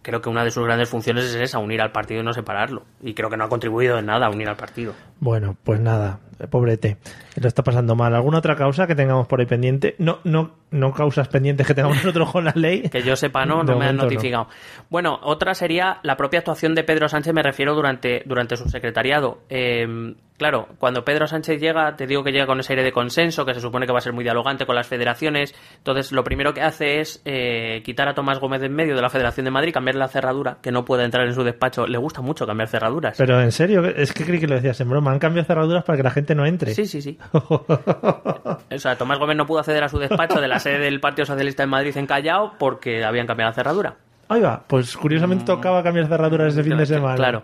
[0.00, 2.84] Creo que una de sus grandes funciones es esa, unir al partido y no separarlo.
[3.02, 4.94] Y creo que no ha contribuido en nada a unir al partido.
[5.20, 6.96] Bueno, pues nada, pobrete.
[7.40, 8.14] Lo está pasando mal.
[8.14, 9.94] ¿Alguna otra causa que tengamos por ahí pendiente?
[9.98, 12.88] No, no, no causas pendientes que tengamos nosotros con la ley.
[12.88, 14.04] Que yo sepa, no, no me han no.
[14.04, 14.48] notificado.
[14.90, 19.42] Bueno, otra sería la propia actuación de Pedro Sánchez, me refiero durante, durante su secretariado.
[19.48, 23.46] Eh, claro, cuando Pedro Sánchez llega, te digo que llega con ese aire de consenso,
[23.46, 25.54] que se supone que va a ser muy dialogante con las federaciones.
[25.76, 29.02] Entonces, lo primero que hace es eh, quitar a Tomás Gómez de en medio de
[29.02, 31.86] la Federación de Madrid, cambiar la cerradura, que no puede entrar en su despacho.
[31.86, 33.16] Le gusta mucho cambiar cerraduras.
[33.18, 35.12] Pero en serio, es que creí que lo decías en broma.
[35.12, 36.74] Han cambiado cerraduras para que la gente no entre.
[36.74, 37.18] Sí, sí, sí.
[37.32, 41.26] O sea, Tomás Gómez no pudo acceder a su despacho de la sede del Partido
[41.26, 43.96] Socialista en Madrid en Callao porque habían cambiado la cerradura.
[44.28, 47.14] Ahí va, pues curiosamente tocaba cambiar cerraduras ese fin de semana.
[47.14, 47.16] Mm.
[47.16, 47.42] Claro.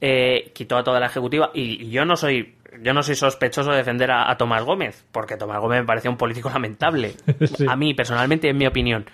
[0.00, 3.70] Eh, quitó a toda la ejecutiva y y yo no soy yo no soy sospechoso
[3.70, 7.14] de defender a, a Tomás Gómez, porque Tomás Gómez me parece un político lamentable.
[7.56, 7.66] Sí.
[7.68, 9.06] A mí, personalmente, en mi opinión.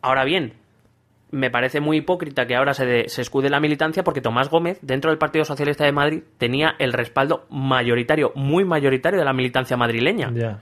[0.00, 0.54] Ahora bien,
[1.32, 4.78] me parece muy hipócrita que ahora se, de- se escude la militancia porque Tomás Gómez,
[4.82, 9.76] dentro del Partido Socialista de Madrid, tenía el respaldo mayoritario, muy mayoritario de la militancia
[9.76, 10.30] madrileña.
[10.32, 10.60] Ya.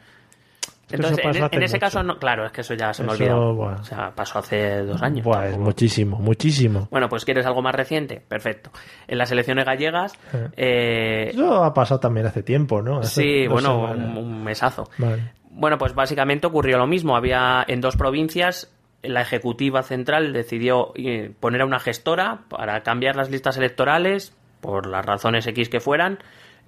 [0.89, 1.87] Es Entonces, en, hace en ese mucho.
[1.87, 3.75] caso, no, claro, es que eso ya se me Eso, buah.
[3.81, 5.25] O sea, pasó hace dos años.
[5.25, 6.89] Buah, es muchísimo, muchísimo.
[6.91, 8.71] bueno, pues quieres algo más reciente, perfecto.
[9.07, 10.15] En las elecciones gallegas,
[10.57, 12.99] eh, Eso ha pasado también hace tiempo, ¿no?
[12.99, 14.09] Hace sí, bueno, semanas.
[14.09, 14.91] un, un mesazo.
[14.99, 15.33] Vale.
[15.51, 17.15] Bueno, pues básicamente ocurrió lo mismo.
[17.17, 23.17] Había en dos provincias, la ejecutiva central decidió eh, poner a una gestora para cambiar
[23.17, 26.19] las listas electorales, por las razones X que fueran,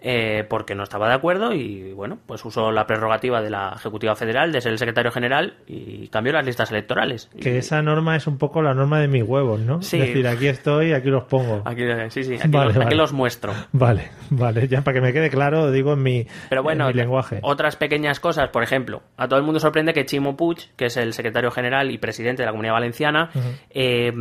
[0.04, 4.16] eh, porque no estaba de acuerdo y bueno, pues usó la prerrogativa de la Ejecutiva
[4.16, 7.30] Federal de ser el secretario general y cambió las listas electorales.
[7.40, 9.80] Que Y- esa norma es un poco la norma de mis huevos, ¿no?
[9.82, 10.00] Sí.
[10.00, 11.62] Es decir, aquí estoy, aquí los pongo.
[11.64, 12.96] Aquí, sí, sí, aquí, Vale, los, aquí vale.
[12.96, 13.52] los muestro.
[13.72, 17.00] Vale, vale, ya para que me quede claro, digo en mi, Pero bueno, en mi
[17.02, 17.38] lenguaje.
[17.42, 20.96] otras pequeñas cosas, por ejemplo, a todo el mundo sorprende que Chimo Puig, que es
[20.96, 23.30] el secretario general y presidente de la Comunidad Valenciana,
[23.70, 24.12] eh,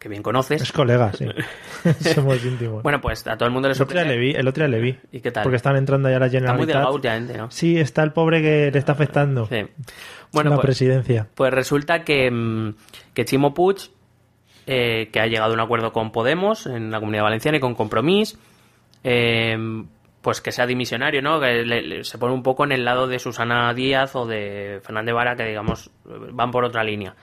[0.00, 1.26] que bien conoces, Es colega, sí.
[2.14, 2.82] Somos íntimos.
[2.82, 4.14] bueno, pues a todo el mundo le el otro día sorprende.
[4.24, 4.98] le vi, el otro día le vi.
[5.12, 5.44] ¿Y qué tal?
[5.44, 6.74] Porque están entrando ya la Está muy Generalitat.
[6.74, 7.50] delgado últimamente, ¿no?
[7.52, 9.46] Sí, está el pobre que le está afectando.
[9.46, 9.66] Sí.
[10.32, 11.28] Bueno, la pues, presidencia.
[11.34, 12.74] pues resulta que, mm,
[13.14, 13.76] que Chimo Puig,
[14.66, 17.74] eh, que ha llegado a un acuerdo con Podemos en la Comunidad Valenciana y con
[17.74, 18.38] Compromís,
[19.04, 19.56] eh,
[20.22, 21.40] pues que sea dimisionario, ¿no?
[21.40, 24.80] Que le- le- se pone un poco en el lado de Susana Díaz o de
[24.82, 27.14] Fernández Vara, que digamos van por otra línea.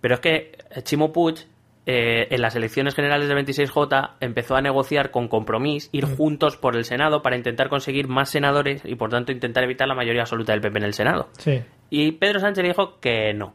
[0.00, 0.52] Pero es que
[0.84, 1.44] Chimo Puig,
[1.86, 6.76] eh, en las elecciones generales del 26J, empezó a negociar con Compromís, ir juntos por
[6.76, 10.52] el Senado para intentar conseguir más senadores y por tanto intentar evitar la mayoría absoluta
[10.52, 11.28] del PP en el Senado.
[11.38, 11.62] Sí.
[11.90, 13.54] Y Pedro Sánchez le dijo que no.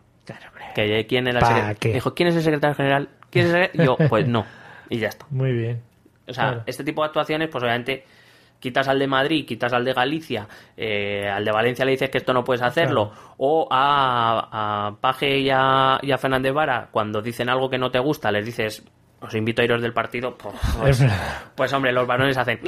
[0.76, 1.94] Que quién era el ¿Pa secre- qué?
[1.94, 3.10] Dijo, ¿quién es el secretario general?
[3.30, 4.46] ¿Quién es el secre-?" Y yo, pues no.
[4.90, 5.26] Y ya está.
[5.30, 5.82] Muy bien.
[6.28, 6.64] O sea, Claro.
[6.68, 8.06] este tipo de actuaciones, pues obviamente
[8.62, 10.48] quitas al de Madrid, quitas al de Galicia,
[10.78, 15.40] eh, al de Valencia le dices que esto no puedes hacerlo, o a, a Paje
[15.40, 18.86] y a, y a Fernández Vara, cuando dicen algo que no te gusta, les dices
[19.22, 20.56] os invito a iros del partido, pues,
[20.88, 21.12] Es pues,
[21.56, 22.60] pues, hombre, los varones hacen,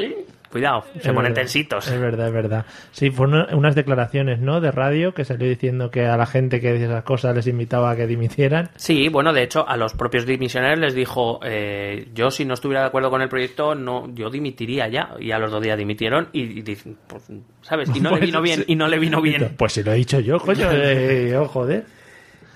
[0.51, 1.87] cuidado, se Es ponen verdad, tensitos.
[1.87, 2.65] Es verdad, es verdad.
[2.91, 4.61] Sí, fueron unas declaraciones, ¿no?
[4.61, 7.89] De radio que salió diciendo que a la gente que decía esas cosas les invitaba
[7.89, 8.69] a que dimitieran.
[8.75, 12.81] Sí, bueno, de hecho, a los propios dimisionarios les dijo, eh, yo si no estuviera
[12.81, 15.09] de acuerdo con el proyecto, no, yo dimitiría ya.
[15.19, 17.23] Y a los dos días dimitieron y, y dicen, pues,
[17.63, 17.89] ¿sabes?
[17.95, 18.65] Y no Pues le vino bien, sí.
[18.67, 19.55] y no le vino bien.
[19.57, 21.83] Pues si lo he dicho yo, coño, eh, oh, joder.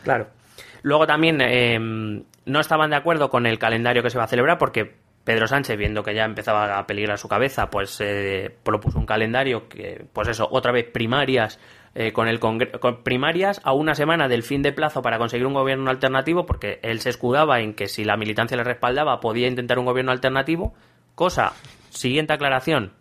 [0.04, 0.28] Claro.
[0.84, 4.58] Luego también eh, no estaban de acuerdo con el calendario que se va a celebrar
[4.58, 9.06] porque Pedro Sánchez, viendo que ya empezaba a peligrar su cabeza, pues eh, propuso un
[9.06, 11.60] calendario que, pues eso, otra vez primarias
[11.96, 12.60] eh, con el con
[13.04, 17.02] primarias a una semana del fin de plazo para conseguir un gobierno alternativo, porque él
[17.02, 20.74] se escudaba en que si la militancia le respaldaba podía intentar un gobierno alternativo.
[21.16, 21.54] Cosa,
[21.90, 22.94] siguiente aclaración,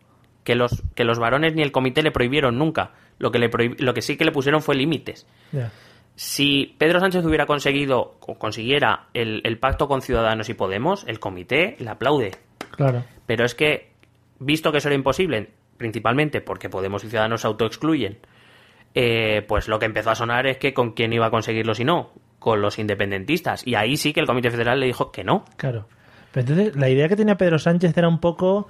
[0.43, 2.93] que los que los varones ni el comité le prohibieron nunca.
[3.19, 5.27] Lo que le lo que sí que le pusieron fue límites.
[6.17, 11.21] Si Pedro Sánchez hubiera conseguido o consiguiera el, el pacto con Ciudadanos y Podemos, el
[11.21, 12.33] comité le aplaude.
[12.71, 13.05] Claro.
[13.27, 13.93] Pero es que,
[14.39, 18.19] visto que eso era imposible, principalmente porque Podemos y Ciudadanos se autoexcluyen,
[18.95, 21.85] eh, pues lo que empezó a sonar es que con quién iba a conseguirlo si
[21.85, 23.67] no, con los independentistas.
[23.67, 25.45] Y ahí sí que el Comité Federal le dijo que no.
[25.59, 25.87] Claro.
[26.33, 28.69] Pero entonces, la idea que tenía Pedro Sánchez era un poco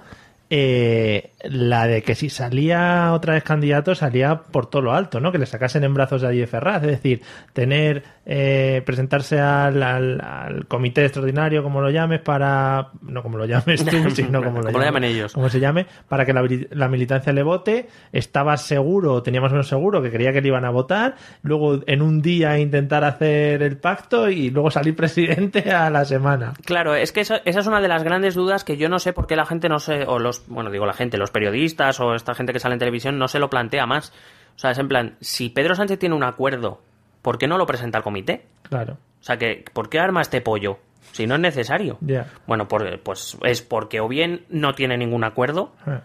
[0.49, 5.31] eh, la de que si salía otra vez candidato, salía por todo lo alto, ¿no?
[5.31, 6.83] Que le sacasen en brazos a Díez Ferraz.
[6.83, 7.21] Es decir,
[7.53, 12.89] tener, eh, presentarse al, al- al comité extraordinario, como lo llames, para.
[13.01, 15.33] No como lo llames tú, sino como lo, Como lo llamen llamen ellos.
[15.33, 17.87] Como se llame, para que la, mili- la militancia le vote.
[18.11, 21.15] Estaba seguro, tenía más o menos seguro que quería que le iban a votar.
[21.41, 26.53] Luego, en un día, intentar hacer el pacto y luego salir presidente a la semana.
[26.65, 29.13] Claro, es que esa, esa es una de las grandes dudas que yo no sé
[29.13, 32.13] por qué la gente no se, o los, bueno, digo la gente, los periodistas o
[32.15, 34.13] esta gente que sale en televisión no se lo plantea más.
[34.55, 36.81] O sea, es en plan, si Pedro Sánchez tiene un acuerdo,
[37.21, 38.45] ¿por qué no lo presenta al comité?
[38.63, 38.93] Claro.
[39.19, 40.79] O sea, que, ¿por qué arma este pollo?
[41.11, 41.97] Si no es necesario.
[42.01, 42.27] Ya.
[42.47, 46.01] Bueno, por- pues es porque o bien no tiene ningún acuerdo, Ah,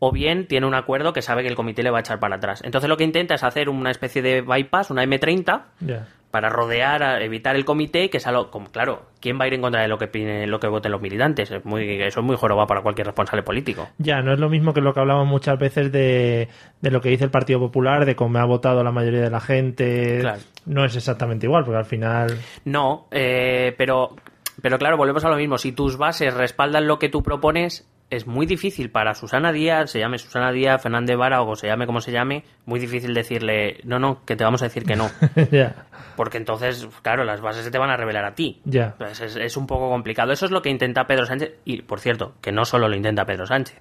[0.00, 2.36] o bien tiene un acuerdo que sabe que el comité le va a echar para
[2.36, 2.62] atrás.
[2.64, 6.06] Entonces lo que intenta es hacer una especie de bypass, una M30, Ya.
[6.30, 9.46] para rodear, a- evitar el comité y que sea lo- como, claro, ¿quién va a
[9.48, 11.50] ir en contra de lo que lo que voten los militantes?
[11.50, 13.88] Es muy, eso es muy joroba para cualquier responsable político.
[13.98, 16.48] Ya, no es lo mismo que lo que hablamos muchas veces de,
[16.80, 19.40] de lo que dice el Partido Popular, de cómo ha votado la mayoría de la
[19.40, 20.18] gente.
[20.20, 20.38] Claro.
[20.66, 22.38] No es exactamente igual, porque al final.
[22.66, 24.14] No, eh, pero,
[24.60, 25.56] pero claro, volvemos a lo mismo.
[25.58, 29.98] Si tus bases respaldan lo que tú propones, es muy difícil para Susana Díaz, se
[29.98, 33.98] llame Susana Díaz, Fernández Vara o se llame como se llame, muy difícil decirle, no,
[33.98, 35.10] no, que te vamos a decir que no.
[36.16, 38.60] Porque entonces, claro, las bases se te van a revelar a ti.
[38.64, 38.94] ya.
[38.98, 40.32] Pues es, es un poco complicado.
[40.32, 41.54] Eso es lo que intenta Pedro Sánchez.
[41.64, 43.80] Y, por cierto, que no solo lo intenta Pedro Sánchez.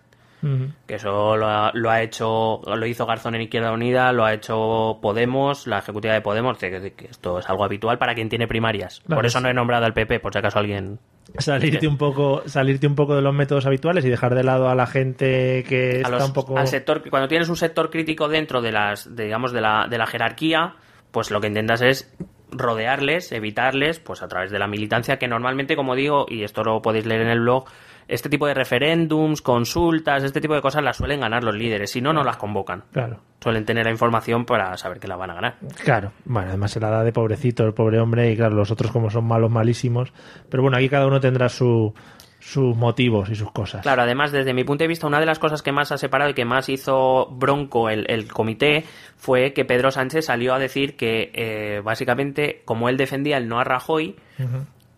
[0.85, 4.33] Que eso lo ha, lo ha hecho, lo hizo Garzón en Izquierda Unida, lo ha
[4.33, 8.47] hecho Podemos, la ejecutiva de Podemos, que, que esto es algo habitual para quien tiene
[8.47, 9.01] primarias.
[9.05, 10.99] Claro, por eso es- no he nombrado al PP, por si acaso alguien...
[11.39, 14.75] Salirte un poco, salirte un poco de los métodos habituales y dejar de lado a
[14.75, 16.57] la gente que a está los- un poco.
[16.57, 19.97] al sector cuando tienes un sector crítico dentro de las de, digamos de la, de
[19.97, 20.75] la jerarquía
[21.11, 22.15] pues lo que intentas es
[22.51, 26.81] rodearles evitarles pues a través de la militancia que normalmente como digo y esto lo
[26.81, 27.65] podéis leer en el blog
[28.07, 32.01] este tipo de referéndums consultas este tipo de cosas las suelen ganar los líderes si
[32.01, 35.33] no no las convocan Claro, suelen tener la información para saber que la van a
[35.35, 36.11] ganar claro.
[36.25, 39.09] Bueno, además se la da de pobrecito el pobre hombre y claro, los otros como
[39.09, 40.13] son malos, malísimos.
[40.49, 41.93] Pero bueno, aquí cada uno tendrá su,
[42.39, 43.81] sus motivos y sus cosas.
[43.81, 46.31] Claro, además, desde mi punto de vista, una de las cosas que más ha separado
[46.31, 48.83] y que más hizo bronco el, el comité
[49.15, 53.59] fue que Pedro Sánchez salió a decir que, eh, básicamente, como él defendía el no
[53.59, 54.15] a Rajoy,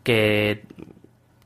[0.04, 0.64] que,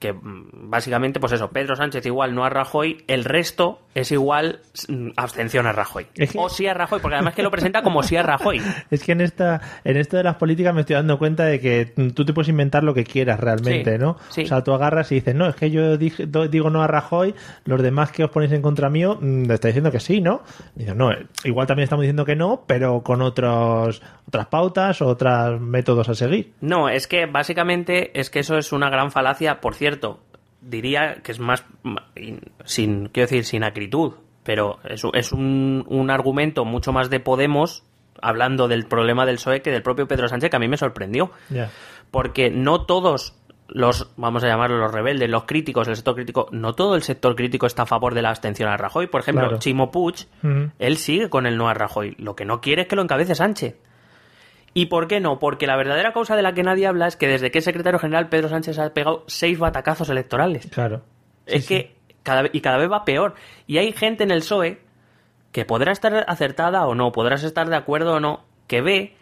[0.03, 4.59] que mm, básicamente, pues eso, Pedro Sánchez igual no a Rajoy, el resto es igual
[4.89, 6.07] mm, abstención a Rajoy.
[6.15, 8.59] Es que- O sí a Rajoy, porque además que lo presenta como sí a Rajoy.
[8.91, 11.93] Es que en esta, en esto de las políticas me estoy dando cuenta de que
[11.95, 14.17] mm, tú te puedes inventar lo que quieras realmente, Sí, ¿no?
[14.29, 14.43] sí.
[14.43, 17.33] O sea, tú agarras y dices, no, es que yo dije- digo no a Rajoy,
[17.65, 20.41] los demás que os ponéis en contra mío, le estáis diciendo que sí, ¿no?
[20.75, 25.61] Dices, no, eh, igual también estamos diciendo que no, pero con otros, otras pautas, otros
[25.61, 26.51] métodos a seguir.
[26.61, 29.61] No, es que básicamente es que eso es una gran falacia.
[29.61, 29.92] Por cierto,
[30.62, 31.65] diría que es más,
[32.65, 37.84] sin, quiero decir, sin acritud, pero es, es un, un argumento mucho más de Podemos
[38.21, 41.32] hablando del problema del PSOE que del propio Pedro Sánchez, que a mí me sorprendió.
[42.12, 43.36] Porque no todos
[43.67, 47.36] los, vamos a llamarlos los rebeldes, los críticos, el sector crítico, no todo el sector
[47.36, 49.08] crítico está a favor de la abstención a Rajoy.
[49.08, 49.60] Por ejemplo, Claro.
[49.60, 50.27] Chimo Puig,
[50.79, 52.15] él sigue con el no a Rajoy.
[52.17, 53.75] Lo que no quiere es que lo encabece Sánchez.
[54.73, 55.39] ¿Y por qué no?
[55.39, 57.99] Porque la verdadera causa de la que nadie habla es que desde que es secretario
[57.99, 60.67] general Pedro Sánchez ha pegado seis batacazos electorales.
[60.67, 61.01] Claro.
[61.45, 63.36] es que cada, y cada vez va peor.
[63.67, 64.80] Y hay gente en el PSOE
[65.51, 69.15] que podrá estar acertada o no, podrás estar de acuerdo o no, que ve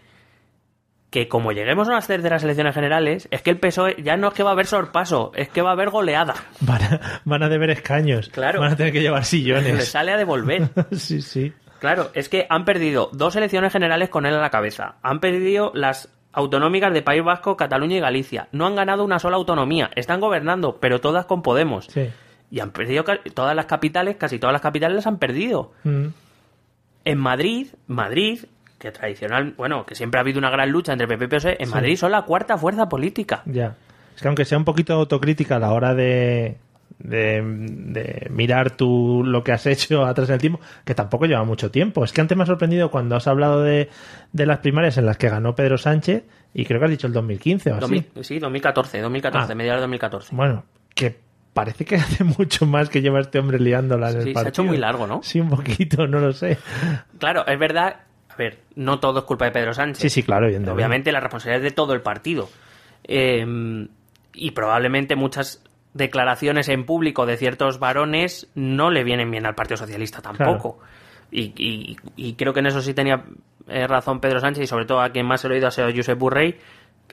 [1.10, 4.34] que como lleguemos a las terceras elecciones generales, es que el PSOE ya no es
[4.34, 6.36] que va a haber sorpaso, es que va a haber goleada.
[6.62, 8.30] Van a, van a deber escaños.
[8.30, 8.62] Claro.
[8.62, 9.90] Van a tener que llevar Le sillones.
[9.90, 10.70] sale a devolver.
[10.94, 11.52] sí, sí.
[11.82, 14.98] Claro, es que han perdido dos elecciones generales con él a la cabeza.
[15.02, 18.50] Han perdido las autonómicas de País Vasco, Cataluña y Galicia.
[18.52, 19.90] No han ganado una sola autonomía.
[19.96, 21.88] Están gobernando, pero todas con Podemos.
[21.88, 22.12] Sí.
[22.52, 23.04] Y han perdido
[23.34, 25.72] todas las capitales, casi todas las capitales las han perdido.
[25.84, 26.10] Mm.
[27.04, 28.42] En Madrid, Madrid,
[28.78, 31.70] que tradicional, bueno, que siempre ha habido una gran lucha entre PP y PSOE, en
[31.72, 33.42] Madrid son la cuarta fuerza política.
[33.48, 33.76] Ya.
[34.16, 36.58] Es que aunque sea un poquito autocrítica a la hora de,
[37.00, 41.72] de, de mirar tú lo que has hecho atrás del tiempo, que tampoco lleva mucho
[41.72, 42.04] tiempo.
[42.04, 43.90] Es que antes me ha sorprendido cuando has hablado de,
[44.32, 46.24] de las primarias en las que ganó Pedro Sánchez,
[46.54, 47.82] y creo que has dicho el 2015 o así.
[47.82, 49.56] 2000 sí, 2014, 2014, Ah.
[49.56, 50.36] mediados de 2014.
[50.36, 51.18] Bueno, que
[51.54, 54.42] parece que hace mucho más que lleva este hombre liándola en el Sí, se ha
[54.42, 54.66] hecho partido.
[54.66, 55.22] muy largo, ¿no?
[55.24, 56.58] Sí, un poquito, no lo sé.
[57.20, 60.02] Claro, es verdad, a ver, no todo es culpa de Pedro Sánchez.
[60.02, 60.48] Sí, sí, claro.
[60.74, 62.50] Obviamente la responsabilidad es de todo el partido.
[63.04, 63.88] Eh,
[64.34, 65.64] y probablemente muchas
[65.94, 70.80] declaraciones en público de ciertos varones no le vienen bien al Partido Socialista tampoco.
[71.32, 73.24] Y, y- y creo que en eso sí tenía
[73.68, 75.72] eh, razón Pedro Sánchez y sobre todo a quien más se lo he oído ha
[75.72, 76.56] sido Josep Burrey.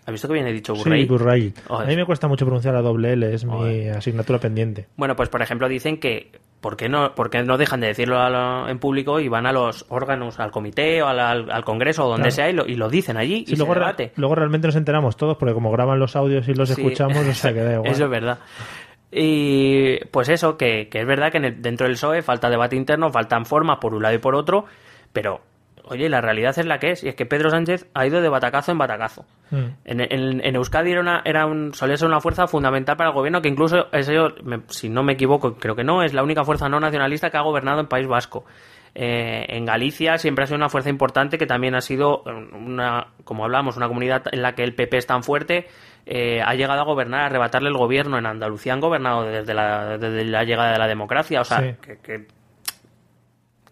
[0.06, 1.02] ¿Has visto que viene dicho Burrey?
[1.02, 1.54] Sí, Burray.
[1.68, 4.86] A mí me cuesta mucho pronunciar la doble L, es mi asignatura pendiente.
[4.96, 8.28] Bueno, pues por ejemplo dicen que ¿por qué no, por qué no dejan de decirlo
[8.30, 12.04] lo- en público y van a los órganos, al comité o al, al- al Congreso
[12.06, 12.34] o donde Claro.
[12.34, 14.12] sea y lo, y lo dicen allí Sí, y luego, se debate?
[14.16, 17.32] luego realmente nos enteramos todos, porque como graban los audios y los Sí, escuchamos, o
[17.34, 17.90] sea que da igual.
[17.92, 18.38] Eso es verdad.
[19.10, 22.76] Y pues eso, que, que es verdad que en el- dentro del PSOE falta debate
[22.76, 24.66] interno, faltan formas por un lado y por otro,
[25.12, 25.40] pero
[25.90, 28.28] oye, la realidad es la que es, y es que Pedro Sánchez ha ido de
[28.28, 29.24] batacazo en batacazo.
[29.50, 29.56] Mm.
[29.84, 33.14] En, en- en Euskadi era, una, era un, solía ser una fuerza fundamental para el
[33.14, 36.44] gobierno, que incluso, eso, me- si no me equivoco, creo que no, es la única
[36.44, 38.44] fuerza no nacionalista que ha gobernado en País Vasco.
[38.94, 42.22] Eh, en Galicia siempre ha sido una fuerza importante que también ha sido
[42.52, 45.66] una, como hablamos, una comunidad en la que el PP es tan fuerte,
[46.06, 48.18] eh, ha llegado a gobernar, a arrebatarle el gobierno.
[48.18, 51.74] En Andalucía han gobernado desde la, desde la llegada de la democracia, o sea, Sí.
[51.82, 52.26] que, que,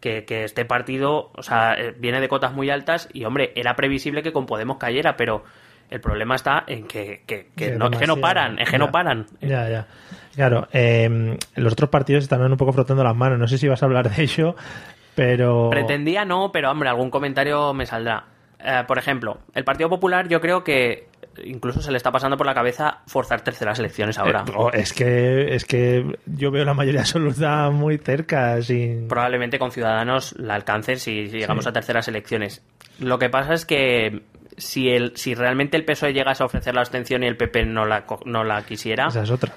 [0.06, 3.74] que- que este partido, o sea, eh, viene de cotas muy altas y, hombre, era
[3.74, 5.42] previsible que con Podemos cayera, pero
[5.90, 8.78] el problema está en que, que- no, es que no paran, es que Ya.
[8.78, 9.26] no paran.
[9.40, 9.86] Ya, ya.
[10.36, 13.36] Claro, eh, los otros partidos están un poco frotando las manos.
[13.40, 14.54] No sé si vas a hablar de ello,
[15.16, 15.70] pero.
[15.70, 18.26] Pretendía no, pero hombre, algún comentario me saldrá.
[18.64, 21.08] Eh, por ejemplo, el Partido Popular yo creo que
[21.44, 24.44] incluso se le está pasando por la cabeza forzar terceras elecciones ahora.
[24.48, 29.58] Eh, oh, es que es que yo veo la mayoría absoluta muy cerca sin Probablemente
[29.58, 31.70] con Ciudadanos la alcancen si, si llegamos Sí.
[31.70, 32.62] a terceras elecciones.
[32.98, 34.22] Lo que pasa es que
[34.56, 37.84] si, el, si realmente el PSOE llegase a ofrecer la abstención y el PP no
[37.84, 39.52] la, no la quisiera, esa es otra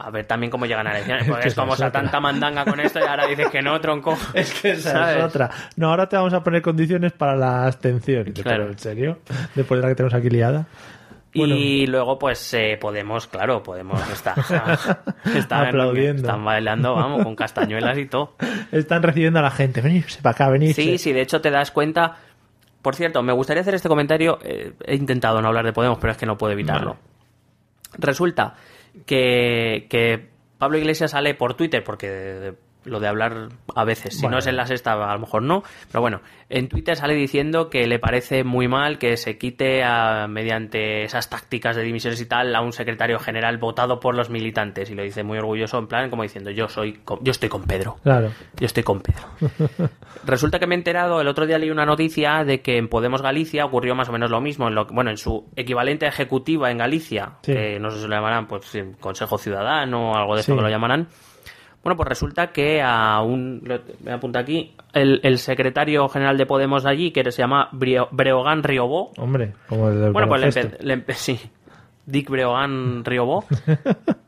[0.00, 1.26] a ver también cómo llegan a elecciones.
[1.28, 1.90] Es que es como otra.
[1.90, 4.16] tanta mandanga con esto y ahora dices que no, tronco.
[4.34, 5.16] es que esa ¿Sabes?
[5.16, 8.42] es otra no ahora te vamos a poner condiciones para la abstención Claro.
[8.44, 9.18] ¿pero en serio
[9.56, 10.66] después de la que tenemos aquí liada
[11.34, 11.54] Bueno.
[11.56, 14.34] Y luego, pues, eh, Podemos, claro, Podemos está
[15.68, 16.22] Aplaudiendo.
[16.22, 18.34] Están bailando, vamos, con castañuelas y todo.
[18.72, 21.70] están recibiendo a la gente venirse para acá venirse Sí, sí, de hecho te das
[21.70, 22.16] cuenta.
[22.82, 24.38] Por cierto, me gustaría hacer este comentario.
[24.42, 26.90] eh, he intentado no hablar de Podemos, pero es que no puedo evitarlo.
[26.92, 27.02] Vale.
[27.98, 28.54] Resulta
[29.06, 32.54] que, que Pablo Iglesias sale por Twitter, porque
[32.84, 34.36] lo de hablar a veces, si Bueno.
[34.36, 35.62] no es en la sexta, a lo mejor no.
[35.90, 40.26] Pero bueno, en Twitter sale diciendo que le parece muy mal que se quite a-
[40.28, 44.90] mediante esas tácticas de dimisiones y tal a un secretario general votado por los militantes.
[44.90, 47.64] Y lo dice muy orgulloso, en plan, como diciendo, yo soy con- yo estoy con
[47.64, 47.96] Pedro.
[48.02, 49.22] claro Yo estoy con Pedro.
[50.24, 53.22] Resulta que me he enterado, el otro día leí una noticia de que en Podemos
[53.22, 54.68] Galicia ocurrió más o menos lo mismo.
[54.68, 57.52] En lo, bueno, en su equivalente ejecutiva en Galicia, Sí.
[57.52, 60.50] que no sé si lo llamarán, pues Consejo Ciudadano o algo de Sí.
[60.52, 61.08] eso que lo llamarán.
[61.82, 63.62] Bueno, pues resulta que a un.
[64.04, 64.72] Me apunta aquí.
[64.92, 69.12] El, el secretario general de Podemos de allí, que se llama Brio- Breogán Riobó.
[69.16, 71.38] hombre como el del Bueno, pues le, empe- le empe- sí.
[72.06, 73.44] Dick Breogán Riobó.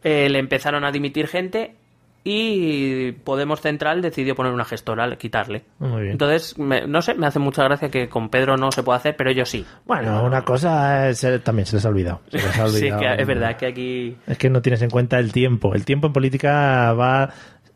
[0.02, 1.76] Eh, le empezaron a dimitir gente
[2.22, 5.62] y Podemos Central decidió poner una gestora, quitarle.
[5.78, 6.12] Muy bien.
[6.12, 9.16] Entonces, me- no sé, me hace mucha gracia que con Pedro no se pueda hacer,
[9.16, 9.64] pero ellos sí.
[9.86, 13.00] bueno una cosa es- también se les ha olvidado, se les ha Sí, olvidado.
[13.16, 14.16] que es verdad que aquí...
[14.26, 15.74] Es que no tienes en cuenta el tiempo.
[15.74, 17.30] El tiempo en política va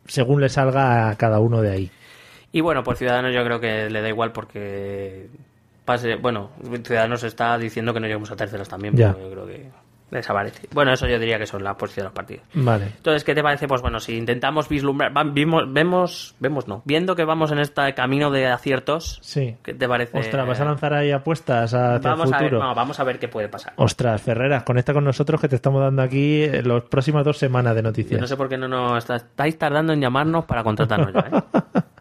[0.06, 1.90] según le salga a cada uno de ahí.
[2.52, 5.28] Y bueno, pues Ciudadanos yo creo que le da igual porque...
[5.84, 6.50] Pase, bueno,
[6.82, 9.70] Ciudadanos está diciendo que no lleguemos a terceras también, porque yo creo que
[10.18, 10.68] desaparece.
[10.72, 12.44] Bueno, eso yo diría que son las posiciones de los partidos.
[12.54, 12.86] Vale.
[12.96, 13.66] Entonces, ¿qué te parece?
[13.68, 18.30] Pues bueno, si intentamos vislumbrar, vimos, vemos, vemos no, viendo que vamos en este camino
[18.30, 19.56] de aciertos, Sí.
[19.62, 20.18] ¿qué te parece?
[20.18, 22.64] Ostras, ¿vas a lanzar ahí apuestas hacia vamos el a ver, futuro?
[22.66, 23.72] no, vamos a ver qué puede pasar.
[23.76, 27.74] Ostras, Ferreras, conecta con nosotros que te estamos dando aquí eh, las próximas dos semanas
[27.74, 28.20] de Yo noticias.
[28.20, 31.80] no sé por qué no nos está- estáis tardando en llamarnos para contratarnos ya, ¿eh?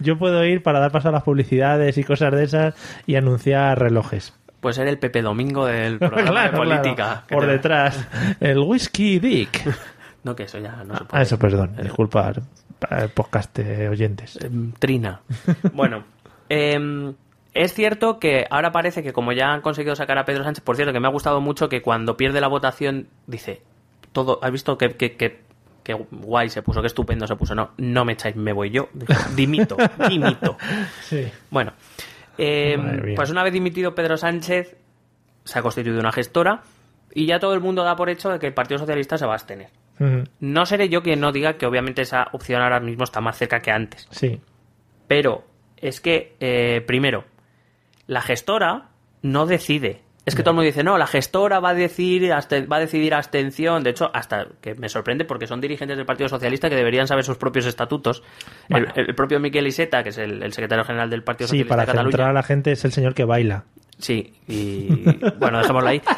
[0.00, 3.78] Yo puedo ir para dar paso a las publicidades y cosas de esas y anunciar
[3.78, 4.34] relojes.
[4.60, 6.94] Puede ser el Pepe Domingo del programa Claro, de política.
[6.94, 7.26] claro.
[7.28, 8.08] Por te- detrás.
[8.40, 9.62] El whisky dick.
[10.22, 11.18] No, que eso ya no se puede.
[11.18, 11.74] Ah, eso, perdón.
[11.82, 12.30] Disculpa,
[12.78, 14.36] para el podcast eh, oyentes.
[14.44, 15.22] Em, Trina.
[15.72, 16.04] Bueno,
[16.50, 17.14] em,
[17.54, 20.76] es cierto que ahora parece que como ya han conseguido sacar a Pedro Sánchez, por
[20.76, 23.62] cierto, que me ha gustado mucho que cuando pierde la votación dice,
[24.12, 25.40] todo, ¿has visto que, que, que-
[25.82, 27.54] que guay se puso, que estupendo se puso?
[27.54, 28.90] No, no me echáis, me voy yo.
[29.34, 30.58] Dimito, dimito.
[31.00, 31.26] Sí.
[31.50, 31.72] Bueno,
[32.38, 33.14] mía.
[33.16, 34.76] pues una vez dimitido Pedro Sánchez,
[35.44, 36.62] se ha constituido una gestora
[37.14, 39.32] y ya todo el mundo da por hecho de que el Partido Socialista se va
[39.32, 39.70] a abstener.
[40.40, 43.60] No seré yo quien no diga que obviamente esa opción ahora mismo está más cerca
[43.60, 44.08] que antes.
[44.10, 44.40] Sí.
[45.06, 45.44] Pero
[45.76, 47.24] es que, eh, primero,
[48.06, 48.88] la gestora
[49.20, 50.00] no decide.
[50.26, 53.14] Es que todo el mundo dice, no, la gestora va a, decir, va a decidir
[53.14, 53.82] abstención.
[53.82, 57.24] De hecho, hasta que me sorprende porque son dirigentes del Partido Socialista que deberían saber
[57.24, 58.22] sus propios estatutos.
[58.68, 58.92] El- Bueno.
[58.96, 61.82] El, propio Miquel Iseta, que es el, el secretario general del Partido Sí, Socialista para
[61.82, 62.10] de Cataluña.
[62.12, 63.64] centrar a la gente es el señor que baila.
[63.98, 65.02] Sí, y
[65.38, 66.02] bueno, dejémoslo ahí.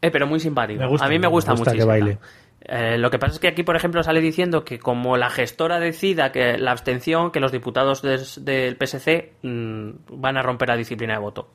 [0.00, 0.86] Eh, pero muy simpático.
[0.86, 1.88] Gusta, a mí me me gusta, gusta que muchísimo.
[1.88, 2.18] baile.
[2.60, 5.80] Eh, lo que pasa es que aquí, por ejemplo, sale diciendo que como la gestora
[5.80, 10.76] decida que la abstención, que los diputados des- del PSC mm, van a romper la
[10.76, 11.50] disciplina de voto.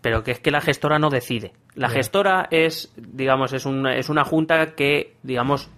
[0.00, 1.52] Pero que es que la gestora no decide.
[1.74, 5.70] La gestora es, digamos, es una, es una junta que, digamos,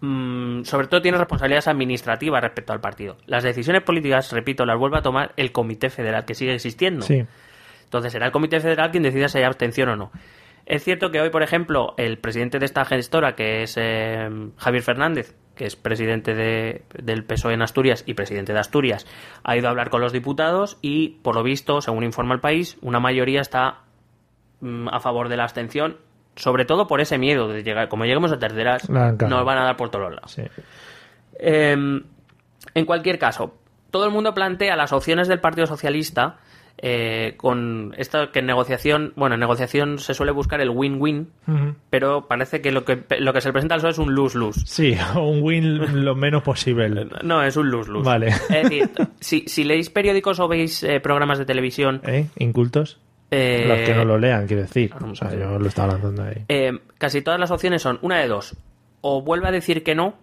[0.00, 3.16] mm, sobre todo tiene responsabilidades administrativas respecto al partido.
[3.26, 7.02] Las decisiones políticas, repito, las vuelve a tomar el Comité Federal, que sigue existiendo.
[7.02, 7.24] Sí.
[7.84, 10.12] Entonces será el Comité Federal quien decida si hay abstención o no.
[10.66, 14.82] Es cierto que hoy, por ejemplo, el presidente de esta gestora, que es eh, Javier
[14.82, 19.06] Fernández, que es presidente de- del PSOE en Asturias y presidente de Asturias,
[19.44, 22.78] ha ido a hablar con los diputados y, por lo visto, según informa el país,
[22.80, 23.80] una mayoría está
[24.60, 25.98] mm, a favor de la abstención,
[26.36, 27.88] sobre todo por ese miedo de llegar.
[27.88, 28.88] Como lleguemos a terceras,
[29.28, 30.30] nos van a dar por todos lados.
[30.32, 30.42] Sí.
[31.38, 31.72] Eh,
[32.74, 33.56] en cualquier caso,
[33.90, 36.38] todo el mundo plantea las opciones del Partido Socialista
[36.78, 41.28] eh, con esta que en negociación, bueno, en negociación se suele buscar el win-win,
[41.90, 44.60] pero parece que lo que lo que se presenta al PSOE es un lose-lose.
[44.66, 47.06] Sí, un win lo menos posible.
[47.22, 48.04] No, es un lose-lose.
[48.06, 48.28] Vale.
[48.28, 52.26] Es decir, si, si leéis periódicos o veis eh, programas de televisión, ¿Eh?
[52.38, 52.98] ¿Incultos?
[53.30, 54.92] eh, Los que no lo lean, quiero decir.
[54.94, 56.78] O sea, yo lo estaba lanzando ahí.
[56.98, 58.56] casi todas las opciones son una de dos.
[59.00, 60.14] O vuelve a decir que no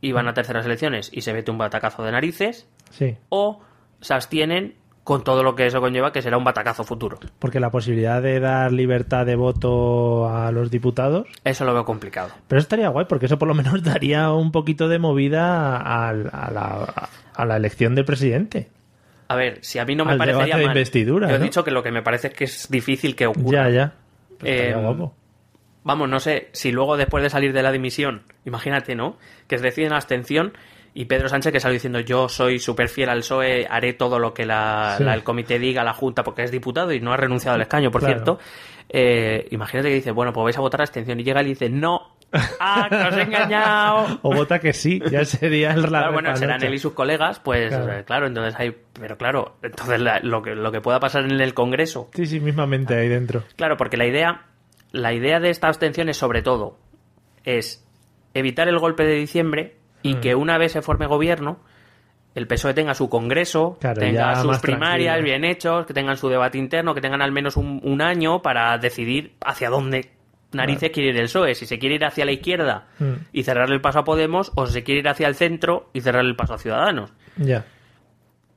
[0.00, 3.16] y van a terceras elecciones y se mete un batacazo de narices, Sí.
[3.30, 3.60] o
[4.00, 4.74] se abstienen
[5.04, 7.18] con todo lo que eso conlleva, que será un batacazo futuro.
[7.38, 11.26] Porque la posibilidad de dar libertad de voto a los diputados.
[11.44, 12.30] Eso lo veo complicado.
[12.48, 16.12] Pero eso estaría guay, porque eso por lo menos daría un poquito de movida a,
[16.12, 18.70] la, a la elección del presidente.
[19.28, 20.76] A ver, si a mí no me Al parecería debate de mal.
[20.76, 21.44] investidura, Yo he ¿no?
[21.44, 23.68] dicho que lo que me parece es que es difícil que ocurra.
[23.68, 23.92] Ya, ya.
[24.42, 25.14] Eh, guapo.
[25.82, 29.16] Vamos, no sé, si luego después de salir de la dimisión, imagínate, ¿no?
[29.48, 30.54] Que deciden la abstención
[30.94, 34.32] y Pedro Sánchez que sale diciendo yo soy súper fiel al PSOE, haré todo lo
[34.32, 35.04] que la- Sí.
[35.04, 37.90] la- el comité diga, la Junta, porque es diputado y no ha renunciado al escaño,
[37.90, 38.14] por Claro.
[38.14, 38.38] cierto.
[38.88, 42.16] Eh, imagínate que dice, bueno, pues vais a votar abstención y llega y dice, no,
[42.60, 44.18] ah, que os he engañado.
[44.22, 47.68] O vota que sí, ya sería el Claro, bueno, serán él y sus colegas, pues
[47.74, 47.92] Claro.
[47.92, 51.40] eh, claro, entonces hay, pero claro, entonces la- lo, que, lo que pueda pasar en
[51.40, 53.42] el Congreso Sí, sí, mismamente ahí dentro.
[53.56, 54.42] Claro, porque la idea,
[54.92, 56.78] la idea de esta abstención es sobre todo
[57.44, 57.84] es
[58.32, 60.20] evitar el golpe de diciembre y Mm.
[60.20, 61.58] que una vez se forme gobierno,
[62.36, 65.38] el PSOE tenga su congreso, Claro, tenga sus primarias tranquilo.
[65.40, 68.76] bien hechos, que tengan su debate interno, que tengan al menos un, un año para
[68.78, 70.10] decidir hacia dónde
[70.52, 73.12] narices quiere ir el PSOE, si se quiere ir hacia la izquierda Mm.
[73.32, 76.00] y cerrarle el paso a Podemos o si se quiere ir hacia el centro y
[76.00, 77.12] cerrarle el paso a Ciudadanos.
[77.36, 77.64] Ya.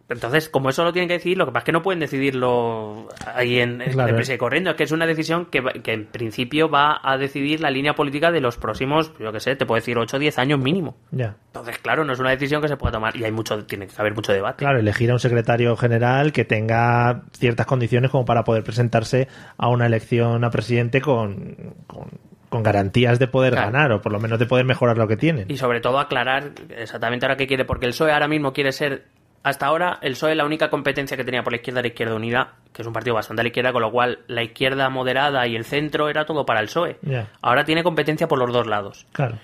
[0.09, 3.07] Entonces, como eso lo tienen que decidir, lo que pasa es que no pueden decidirlo
[3.35, 4.17] ahí en, en Claro.
[4.21, 4.69] y corriendo.
[4.71, 8.31] Es que es una decisión que, que en principio va a decidir la línea política
[8.31, 10.95] de los próximos, yo que sé, te puedo decir 8 o 10 años mínimo.
[11.11, 11.35] Ya.
[11.47, 13.93] Entonces, claro, no es una decisión que se pueda tomar y hay mucho, tiene que
[13.97, 14.59] haber mucho debate.
[14.59, 19.27] Claro, elegir a un secretario general que tenga ciertas condiciones como para poder presentarse
[19.57, 22.09] a una elección a presidente con, con,
[22.49, 23.71] con garantías de poder Claro.
[23.71, 25.45] ganar o por lo menos de poder mejorar lo que tienen.
[25.49, 29.05] Y sobre todo aclarar exactamente ahora qué quiere, porque el PSOE ahora mismo quiere ser.
[29.47, 32.55] Hasta ahora, el PSOE la única competencia que tenía por la izquierda era Izquierda Unida,
[32.73, 35.55] que es un partido bastante a la izquierda, con lo cual la izquierda moderada y
[35.55, 36.99] el centro era todo para el PSOE.
[37.41, 39.05] Ahora tiene competencia por los dos lados.
[39.13, 39.37] Claro.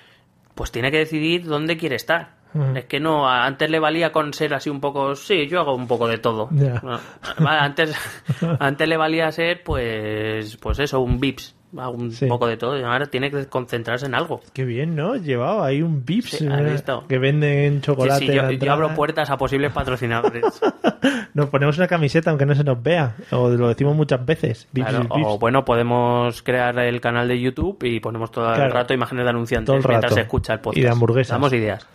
[0.56, 2.32] pues tiene que decidir dónde quiere estar.
[2.76, 5.88] Es que no, antes le valía con ser así un poco, sí, yo hago un
[5.88, 6.50] poco de todo.
[6.52, 7.96] Vale, antes,
[8.60, 12.28] antes le valía ser, pues, pues eso, un VIPS, hago un Sí.
[12.28, 12.80] poco de todo.
[12.80, 14.42] Y ahora tiene que concentrarse en algo.
[14.54, 15.16] Qué bien, ¿no?
[15.16, 18.28] Llevaba ahí un Vips Sí, ¿has eh, que venden chocolate.
[18.28, 20.44] sí, yo, abro puertas a posibles patrocinadores.
[21.34, 23.16] Nos ponemos una camiseta aunque no se nos vea.
[23.32, 24.68] O lo decimos muchas veces.
[24.72, 25.26] Vips, Claro, Vips.
[25.28, 29.30] o bueno, podemos crear el canal de YouTube y ponemos todo el rato imágenes de
[29.32, 30.78] anunciantes Todo el mientras se escucha el podcast.
[30.78, 31.32] Y de hamburguesas.
[31.34, 31.88] Damos ideas.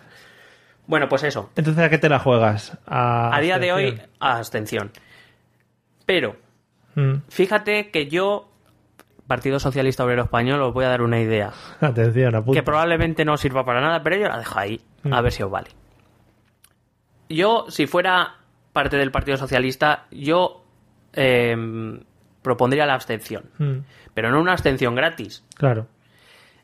[0.89, 1.51] Bueno, pues eso.
[1.55, 2.77] Entonces, ¿a qué te la juegas?
[2.87, 4.19] A, A día de hoy, abstención.
[4.19, 4.93] abstención.
[6.05, 6.37] Pero,
[6.95, 7.23] Mm.
[7.29, 8.51] Fíjate que yo,
[9.29, 11.53] Partido Socialista Obrero Español, os voy a dar una idea.
[11.81, 12.59] Atención, apunta.
[12.59, 14.81] Que probablemente no sirva para nada, pero yo la dejo ahí.
[15.09, 15.69] A ver si os vale.
[17.29, 18.37] Yo, si fuera
[18.73, 20.65] parte del Partido Socialista, yo
[21.13, 21.57] eh,
[22.43, 23.45] propondría la abstención.
[23.59, 23.79] Mm,
[24.15, 25.45] Pero no una abstención gratis.
[25.55, 25.87] Claro.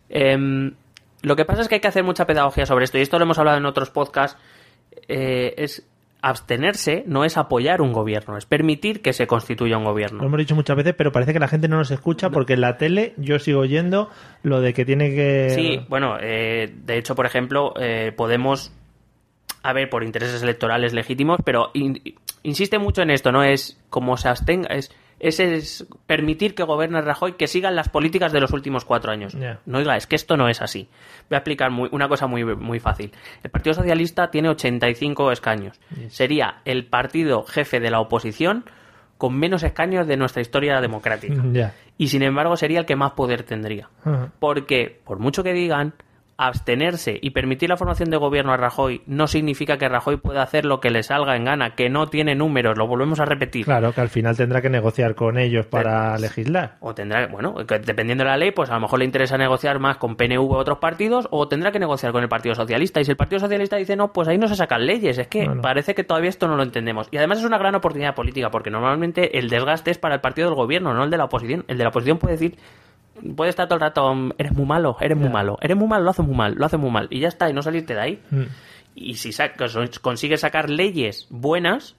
[0.09, 0.75] Em,
[1.25, 3.25] lo que pasa es que hay que hacer mucha pedagogía sobre esto, y esto lo
[3.25, 4.39] hemos hablado en otros podcasts.
[5.09, 5.87] eh, es
[6.22, 10.25] abstenerse no es apoyar un gobierno, es permitir que se constituya un Lo gobierno.
[10.25, 12.79] hemos dicho muchas veces, pero parece que la gente no nos escucha porque en la
[12.79, 14.09] tele yo sigo oyendo
[14.43, 15.51] lo de que tiene que...
[15.51, 18.72] Sí, bueno, eh, de hecho, por ejemplo, eh, podemos,
[19.62, 22.01] a ver, por intereses electorales legítimos, pero in-
[22.43, 23.45] insiste mucho en esto, ¿no?
[23.45, 24.91] Es como se abstenga, es,
[25.29, 29.35] es, es permitir que gobierne Rajoy, que sigan las políticas de los últimos cuatro años.
[29.66, 30.89] No, oiga, es que esto no es así.
[31.31, 33.12] Voy a explicar muy- una cosa muy, muy fácil.
[33.43, 35.81] El Partido Socialista tiene 85 escaños.
[36.11, 38.64] Sería el partido jefe de la oposición
[39.18, 41.35] con menos escaños de nuestra historia democrática.
[41.97, 43.89] Y sin embargo sería el que más poder tendría.
[44.41, 45.95] Porque, por mucho que digan,
[46.37, 50.64] abstenerse y permitir la formación de gobierno a Rajoy no significa que Rajoy pueda hacer
[50.64, 53.64] lo que le salga en gana, que no tiene números, lo volvemos a repetir.
[53.64, 56.76] Claro, que al final tendrá que negociar con ellos para legislar.
[56.80, 59.78] O tendrá, bueno, que dependiendo de la ley, pues a lo mejor le interesa negociar
[59.78, 63.01] más con PNV u otros partidos, o tendrá que negociar con el Partido Socialista.
[63.01, 65.18] Y si el Partido Socialista dice no, pues ahí no se sacan leyes.
[65.18, 65.62] Es que Bueno.
[65.62, 67.09] parece que todavía esto no lo entendemos.
[67.11, 70.49] Y además es una gran oportunidad política, porque normalmente el desgaste es para el partido
[70.49, 71.64] del gobierno, no el de la oposición.
[71.68, 72.57] El de la oposición puede decir,
[73.37, 76.05] puede estar todo el rato, "Mm, eres muy malo, eres muy malo, eres muy malo,
[76.05, 77.07] lo haces muy mal, lo haces muy mal.
[77.11, 78.23] Y ya está, y no salirte de ahí.
[78.31, 78.43] Mm.
[78.97, 81.97] Y si sacas- consigues sacar leyes buenas,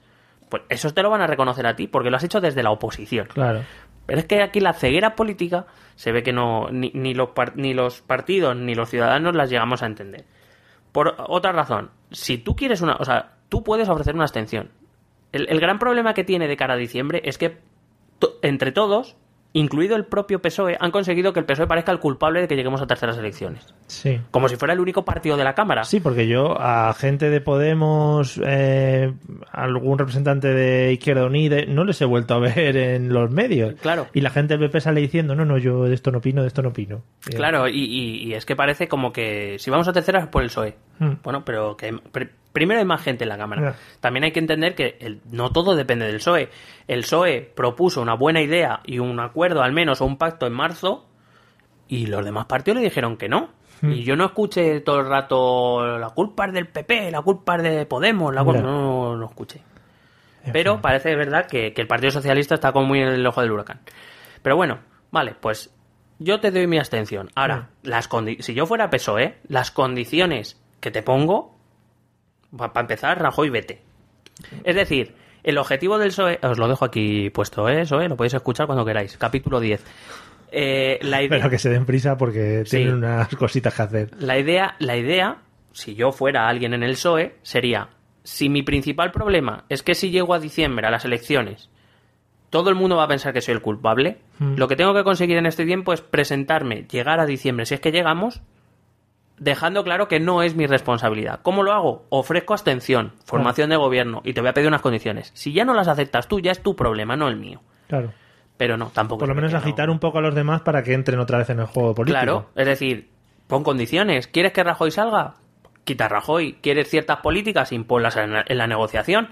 [0.48, 2.70] pues eso te lo van a reconocer a ti, porque lo has hecho desde la
[2.70, 3.26] oposición.
[3.28, 3.62] Claro.
[4.06, 7.74] Pero es que aquí la ceguera política se ve que no ni, ni los, ni
[7.74, 10.24] los partidos ni los ciudadanos las llegamos a entender.
[10.92, 12.94] Por otra razón, si tú quieres una...
[12.96, 14.70] O sea, tú puedes ofrecer una abstención.
[15.32, 17.58] El, el gran problema que tiene de cara a diciembre es que
[18.20, 19.16] to- entre todos,
[19.58, 22.80] incluido el propio PSOE, han conseguido que el PSOE parezca el culpable de que lleguemos
[22.82, 23.74] a terceras elecciones.
[23.86, 24.20] Sí.
[24.30, 25.84] Como si fuera el único partido de la Cámara.
[25.84, 29.12] Sí, porque yo a gente de Podemos, eh,
[29.52, 33.74] algún representante de Izquierda Unida, no les he vuelto a ver en los medios.
[33.80, 34.06] Claro.
[34.12, 36.48] Y la gente del PP sale diciendo, no, no, yo de esto no opino, de
[36.48, 37.02] esto no opino.
[37.24, 40.42] Claro, y, y- y es que parece como que si vamos a terceras es por
[40.42, 40.74] el PSOE.
[40.98, 41.12] Hmm.
[41.22, 43.74] Bueno, pero que pr- primero hay más gente en la Cámara.
[44.00, 46.48] También hay que entender que el- no todo depende del PSOE.
[46.88, 50.52] El PSOE propuso una buena idea y un acuerdo al menos o un pacto en
[50.54, 51.06] marzo
[51.88, 53.50] y los demás partidos le dijeron que no.
[53.82, 53.92] Hmm.
[53.92, 57.62] Y yo no escuché todo el rato la culpa es del PP, la culpa es
[57.62, 58.60] de Podemos, la culpa...
[58.60, 58.66] Ya.
[58.66, 59.60] No, no escuché.
[60.52, 63.50] Pero parece verdad que, que el Partido Socialista está como muy en el ojo del
[63.50, 63.80] huracán.
[64.42, 64.78] Pero bueno,
[65.10, 65.74] vale, pues
[66.20, 67.30] yo te doy mi abstención.
[67.34, 71.56] Ahora, las condi- si yo fuera PSOE, las condiciones que te pongo,
[72.56, 73.82] para empezar, Rajoy, vete.
[74.64, 77.82] Es decir, el objetivo del PSOE, os lo dejo aquí puesto, ¿eh?
[77.82, 79.84] PSOE, lo podéis escuchar cuando queráis, capítulo 10.
[80.52, 81.38] Eh, la idea...
[81.38, 82.76] Pero que se den prisa porque Sí.
[82.78, 84.10] tienen unas cositas que hacer.
[84.20, 85.38] La idea, la idea,
[85.72, 87.88] si yo fuera alguien en el PSOE, sería,
[88.22, 91.70] si mi principal problema es que si llego a diciembre a las elecciones,
[92.50, 94.56] todo el mundo va a pensar que soy el culpable, Mm.
[94.56, 97.80] lo que tengo que conseguir en este tiempo es presentarme, llegar a diciembre, si es
[97.80, 98.40] que llegamos,
[99.38, 101.40] dejando claro que no es mi responsabilidad.
[101.42, 102.06] ¿Cómo lo hago?
[102.08, 105.30] Ofrezco abstención, formación de gobierno, y te voy a pedir unas condiciones.
[105.34, 107.60] Si ya no las aceptas tú, ya es tu problema, no el mío.
[107.88, 108.12] Claro.
[108.56, 109.20] Pero no, tampoco.
[109.20, 111.50] Por lo menos no- agitar un poco a los demás para que entren otra vez
[111.50, 112.18] en el juego político.
[112.20, 113.10] Claro, es decir,
[113.46, 114.26] pon condiciones.
[114.28, 115.34] ¿Quieres que Rajoy salga?
[115.84, 116.54] Quita a Rajoy.
[116.62, 117.70] ¿Quieres ciertas políticas?
[117.72, 119.28] Imponlas en la, en la negociación.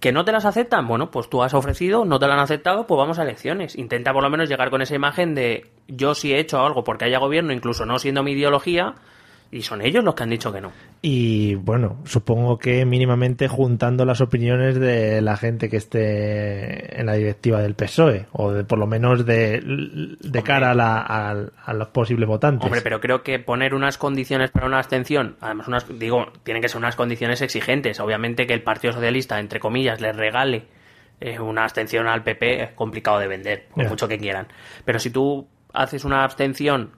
[0.00, 0.86] ¿Que no te las aceptan?
[0.86, 3.76] Bueno, pues tú has ofrecido, no te lo han aceptado, pues vamos a elecciones.
[3.76, 7.06] Intenta por lo menos llegar con esa imagen de yo sí he hecho algo porque
[7.06, 8.94] haya gobierno, incluso no siendo mi ideología,
[9.50, 10.70] y son ellos los que han dicho que no.
[11.00, 17.14] Y bueno, supongo que mínimamente juntando las opiniones de la gente que esté en la
[17.14, 19.60] directiva del PSOE, o de, por lo menos de,
[20.20, 22.64] de cara a, la- a- a los posibles votantes.
[22.66, 26.68] Hombre, pero creo que poner unas condiciones para una abstención, además, unas, digo, tienen que
[26.68, 28.00] ser unas condiciones exigentes.
[28.00, 30.64] Obviamente que el Partido Socialista, entre comillas, les regale
[31.20, 34.48] eh, una abstención al PP es complicado de vender, por mucho que quieran.
[34.84, 36.90] Pero si tú haces una abstención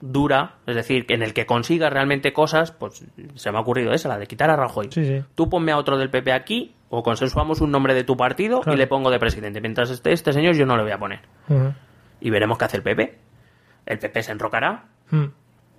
[0.00, 4.08] dura, es decir, en el que consigas realmente cosas, pues se me ha ocurrido esa,
[4.08, 4.88] la de quitar a Rajoy.
[4.92, 5.24] Sí, sí.
[5.34, 8.76] Tú ponme a otro del PP aquí, o consensuamos un nombre de tu partido Claro.
[8.76, 9.60] y le pongo de presidente.
[9.60, 11.20] Mientras esté este señor, yo no le voy a poner.
[12.20, 13.18] Y veremos qué hace el PP.
[13.86, 15.24] El PP se enrocará, Mm,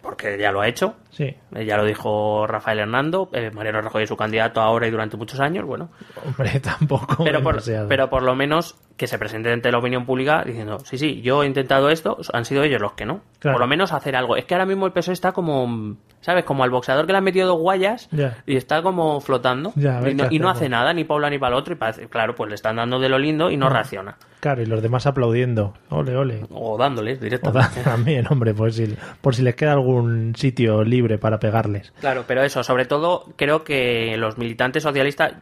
[0.01, 0.95] porque ya lo ha hecho.
[1.11, 4.91] Sí, Eh, Ya lo dijo Rafael Hernando, eh, Mariano Rajoy es su candidato ahora y
[4.91, 5.89] durante muchos años, bueno.
[6.25, 7.23] hombre, tampoco.
[7.23, 10.97] Pero por, pero por lo menos que se presente ante la opinión pública diciendo, sí,
[10.97, 13.21] sí, yo he intentado esto, han sido ellos los que no.
[13.39, 13.55] Claro.
[13.55, 14.35] Por lo menos hacer algo.
[14.35, 16.43] Es que ahora mismo el PSOE está como, ¿sabes?
[16.43, 18.37] Como al boxeador que le han metido dos guayas Ya.
[18.45, 19.71] y está como flotando.
[19.77, 21.73] Y, no, y hace nada, ni para ni para el otro.
[21.73, 24.17] Y parece, claro, pues le están dando de lo lindo y no reacciona.
[24.41, 25.73] Claro, y los demás aplaudiendo.
[25.89, 26.45] Ole, ole.
[26.51, 27.79] O dándoles O directamente.
[27.81, 31.91] da- También, hombre, por si, por si les queda algún sitio libre para pegarles.
[31.99, 35.33] Claro, pero eso, sobre todo, creo que los militantes socialistas.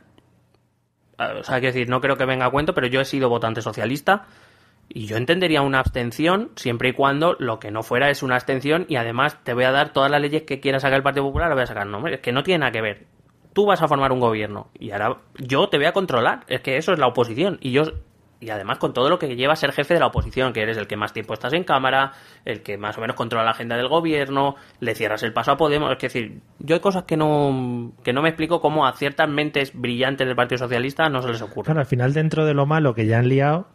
[1.18, 3.30] ah, O sea, quiero decir, no creo que venga a cuento, pero yo he sido
[3.30, 4.26] votante socialista
[4.90, 8.86] y yo entendería una abstención siempre y cuando lo que no fuera es una abstención
[8.88, 11.50] y además te voy a dar todas las leyes que quiera sacar el Partido Popular,
[11.50, 11.88] las voy a sacar.
[11.88, 13.06] No, es que no tiene nada que ver.
[13.54, 16.46] Tú vas a formar un gobierno y ahora yo te voy a controlar.
[16.48, 17.58] Es que eso es la oposición.
[17.60, 17.84] Y yo.
[18.40, 20.78] Y además con todo lo que lleva a ser jefe de la oposición, que eres
[20.78, 22.14] el que más tiempo estás en cámara,
[22.46, 25.58] el que más o menos controla la agenda del gobierno, le cierras el paso a
[25.58, 25.92] Podemos.
[25.92, 29.72] Es decir, yo hay cosas que no, que no me explico cómo a ciertas mentes
[29.74, 31.66] brillantes del Partido Socialista no se les ocurre.
[31.66, 33.68] Claro, al final, dentro de lo malo que ya han liado,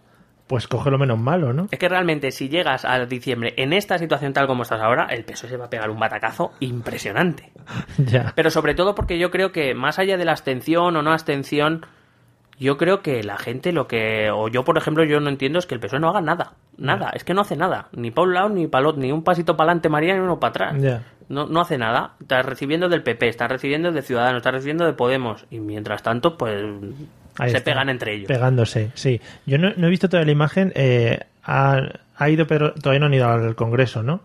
[0.47, 1.69] pues coge lo menos malo, ¿no?
[1.71, 5.25] Es que realmente si llegas a diciembre en esta situación tal como estás ahora, el
[5.25, 7.53] PSOE se va a pegar un batacazo impresionante.
[7.99, 8.33] ya.
[8.37, 11.87] Pero sobre todo porque yo creo que más allá de la abstención o no abstención,
[12.63, 15.67] yo creo que la gente lo que, o yo por ejemplo, yo no entiendo es
[15.67, 16.53] que el PSOE no haga nada.
[16.79, 17.89] Nada, es que no hace nada.
[17.93, 20.41] Ni para un lado ni para otro, ni un pasito para adelante María ni uno
[20.41, 21.03] para atrás.
[21.29, 22.15] No, no hace nada.
[22.21, 25.45] Está recibiendo del PP, está recibiendo de Ciudadanos, está recibiendo de Podemos.
[25.51, 26.63] Y mientras tanto, pues
[27.39, 27.71] Ahí se está.
[27.71, 28.29] pegan entre ellos.
[28.29, 29.21] Pegándose, sí.
[29.47, 30.73] Yo no, no he visto toda la imagen.
[30.75, 31.81] eh, ha,
[32.17, 34.21] ha ido, pero todavía no han ido al Congreso, ¿no?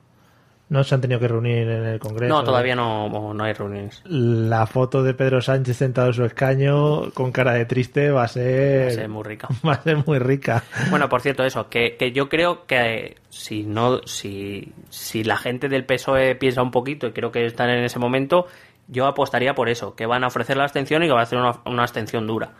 [0.70, 2.34] No se han tenido que reunir en el Congreso.
[2.34, 4.02] No, todavía no, no hay reuniones.
[4.06, 8.28] La foto de Pedro Sánchez sentado en su escaño con cara de triste va a
[8.28, 8.84] ser.
[8.84, 9.48] Va a ser muy rica.
[9.66, 10.64] va a ser muy rica.
[10.90, 15.70] Bueno, por cierto, eso, que, que yo creo que si no, si, si la gente
[15.70, 18.48] del PSOE piensa un poquito, y creo que están en ese momento,
[18.88, 21.40] yo apostaría por eso, que van a ofrecer la abstención y que va a hacer
[21.40, 22.52] una, una abstención dura.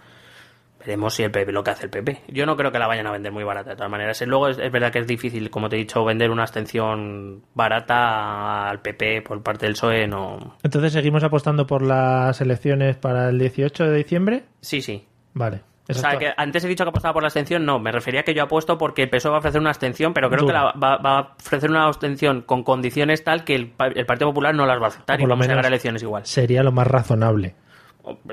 [0.88, 2.22] Veremos si el PP lo que hace el PP.
[2.30, 4.22] Yo no creo que la vayan a vender muy barata, de todas maneras.
[4.26, 8.70] Luego es, es verdad que es difícil, como te he dicho, vender una abstención barata
[8.70, 10.56] al PP por parte del PSOE, no.
[10.64, 14.44] Entonces, ¿seguimos apostando por las elecciones para el 18 de diciembre?
[14.62, 15.06] Sí, sí.
[15.34, 15.62] Vale.
[15.90, 18.34] O sea, que antes he dicho que apostaba por la abstención, no, me refería que
[18.34, 20.72] yo apuesto porque el PSOE va a ofrecer una abstención, pero creo Dura.
[20.72, 24.30] que la- va, va a ofrecer una abstención con condiciones tal que el, el Partido
[24.30, 26.26] Popular no las va a aceptar O y por lo a menos- a elecciones igual.
[26.26, 27.56] Sería lo más razonable.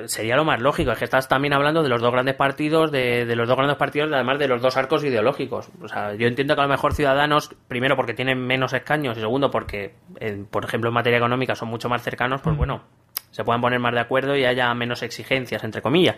[0.07, 3.25] Sería lo más lógico, es que estás también hablando de los dos grandes partidos, de,
[3.27, 5.69] de los dos grandes partidos, además de los dos arcos ideológicos.
[5.83, 9.21] O sea, yo entiendo que a lo mejor Ciudadanos, primero porque tienen menos escaños y
[9.21, 12.83] segundo porque, en- por ejemplo, en materia económica son mucho más cercanos, pues bueno,
[13.31, 16.17] se puedan poner más de acuerdo y haya menos exigencias, entre comillas.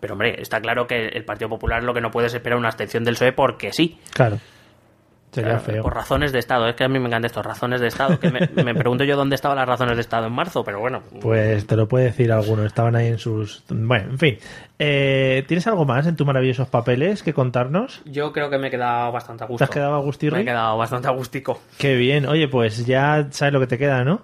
[0.00, 2.68] Pero hombre, está claro que el Partido Popular lo que no puede es esperar una
[2.68, 3.98] abstención del PSOE porque sí.
[4.12, 4.38] Claro.
[5.32, 5.82] Sería Claro, feo.
[5.82, 6.68] Por razones de Estado.
[6.68, 8.20] Es que a mí me encantan estos razones de Estado.
[8.20, 11.02] Que me, me pregunto yo dónde estaban las razones de Estado en marzo, pero bueno.
[11.22, 12.64] Pues te lo puede decir alguno.
[12.66, 13.64] Estaban ahí en sus.
[13.70, 14.38] Bueno, en fin.
[14.78, 18.02] Eh, ¿Tienes algo más en tus maravillosos papeles que contarnos?
[18.04, 19.58] Yo creo que me he quedado bastante a gusto.
[19.58, 20.36] ¿Te has quedado agustirri?
[20.36, 21.60] Me he quedado bastante agustico.
[21.78, 22.26] Qué bien.
[22.26, 24.22] Oye, pues ya sabes lo que te queda, ¿no?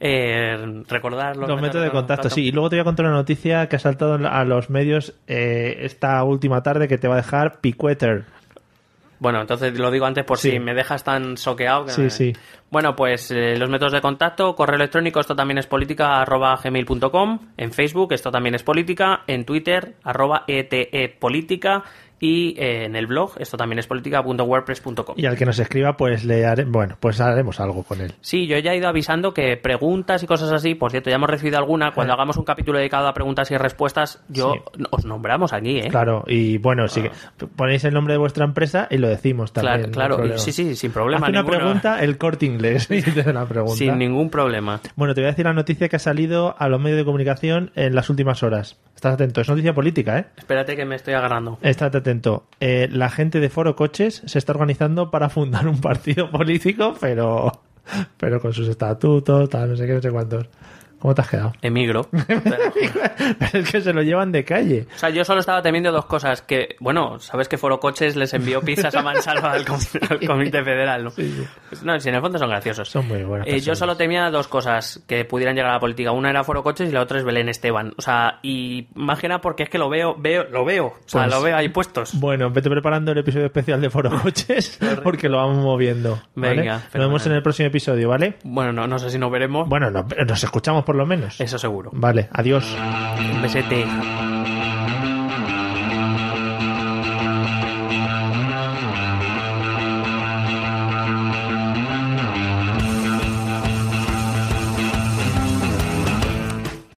[0.00, 2.46] Eh, recordar los, Los métodos de contacto, sí.
[2.48, 5.78] Y luego te voy a contar una noticia que ha saltado a los medios eh,
[5.82, 8.24] esta última tarde que te va a dejar picueter.
[9.24, 10.50] Bueno, entonces lo digo antes por Sí.
[10.50, 11.86] si me dejas tan soqueado.
[11.86, 12.32] Que Sí, me- sí.
[12.70, 17.38] Bueno, pues eh, los métodos de contacto, correo electrónico, esto también es política, arroba gmail.com,
[17.56, 21.84] en Facebook, esto también es política, en Twitter, arroba ETE política,
[22.20, 25.14] y eh, en el blog, esto también es política.wordpress.com.
[25.16, 28.12] Y al que nos escriba, pues le haré, bueno, pues haremos algo con él.
[28.20, 31.28] Sí, yo ya he ido avisando que preguntas y cosas así, por cierto, ya hemos
[31.30, 31.92] recibido alguna.
[31.92, 32.14] Cuando Eh.
[32.16, 34.82] hagamos un capítulo dedicado a preguntas y respuestas, yo Sí.
[34.90, 35.88] os nombramos aquí, ¿eh?
[35.90, 37.10] Claro, y bueno, sí que
[37.56, 39.90] ponéis el nombre de vuestra empresa y lo decimos también.
[39.90, 40.38] Claro, claro.
[40.38, 42.88] Sí, sí, sin problema Haz una pregunta, el corte inglés.
[43.26, 43.76] una pregunta.
[43.76, 44.80] Sin ningún problema.
[44.96, 47.70] Bueno, te voy a decir la noticia que ha salido a los medios de comunicación
[47.74, 48.78] en las últimas horas.
[48.94, 50.26] Estás atento, es noticia política, ¿eh?
[50.36, 51.58] Espérate que me estoy agarrando.
[51.60, 52.13] Estate atento.
[52.60, 57.52] Eh, la gente de Foro Coches se está organizando para fundar un partido político, pero,
[58.16, 60.48] pero con sus estatutos, tal, no sé qué, no sé cuántos.
[61.04, 61.52] ¿Cómo te has quedado?
[61.60, 62.08] Emigro.
[62.26, 62.64] Pero-
[63.52, 64.86] es que se lo llevan de calle.
[64.94, 66.40] O sea, yo solo estaba temiendo dos cosas.
[66.40, 69.78] Que, bueno, sabes que Foro Coches les envió pizzas a mansalva al, com-
[70.08, 71.10] al Comité Federal, ¿no?
[71.10, 72.88] Pues no, si en el fondo son graciosos.
[72.88, 76.10] Son muy buenas Eh, yo solo temía dos cosas que pudieran llegar a la política.
[76.12, 77.92] Una era Foro Coches y la otra es Belén Esteban.
[77.98, 80.86] O sea, y más que nada porque es que lo veo, veo, lo veo.
[80.86, 82.18] O sea, Pues- lo veo ahí puestos.
[82.18, 86.18] Bueno, vete preparando el episodio especial de Foro Coches porque lo vamos moviendo.
[86.34, 86.56] ¿vale?
[86.56, 88.36] Venga, Nos vemos en el próximo episodio, ¿vale?
[88.42, 89.68] Bueno, no, no sé si nos veremos.
[89.68, 91.40] Bueno, no- nos escuchamos por lo menos.
[91.40, 91.90] Eso seguro.
[91.92, 92.64] Vale, adiós.
[93.18, 93.84] Un besete.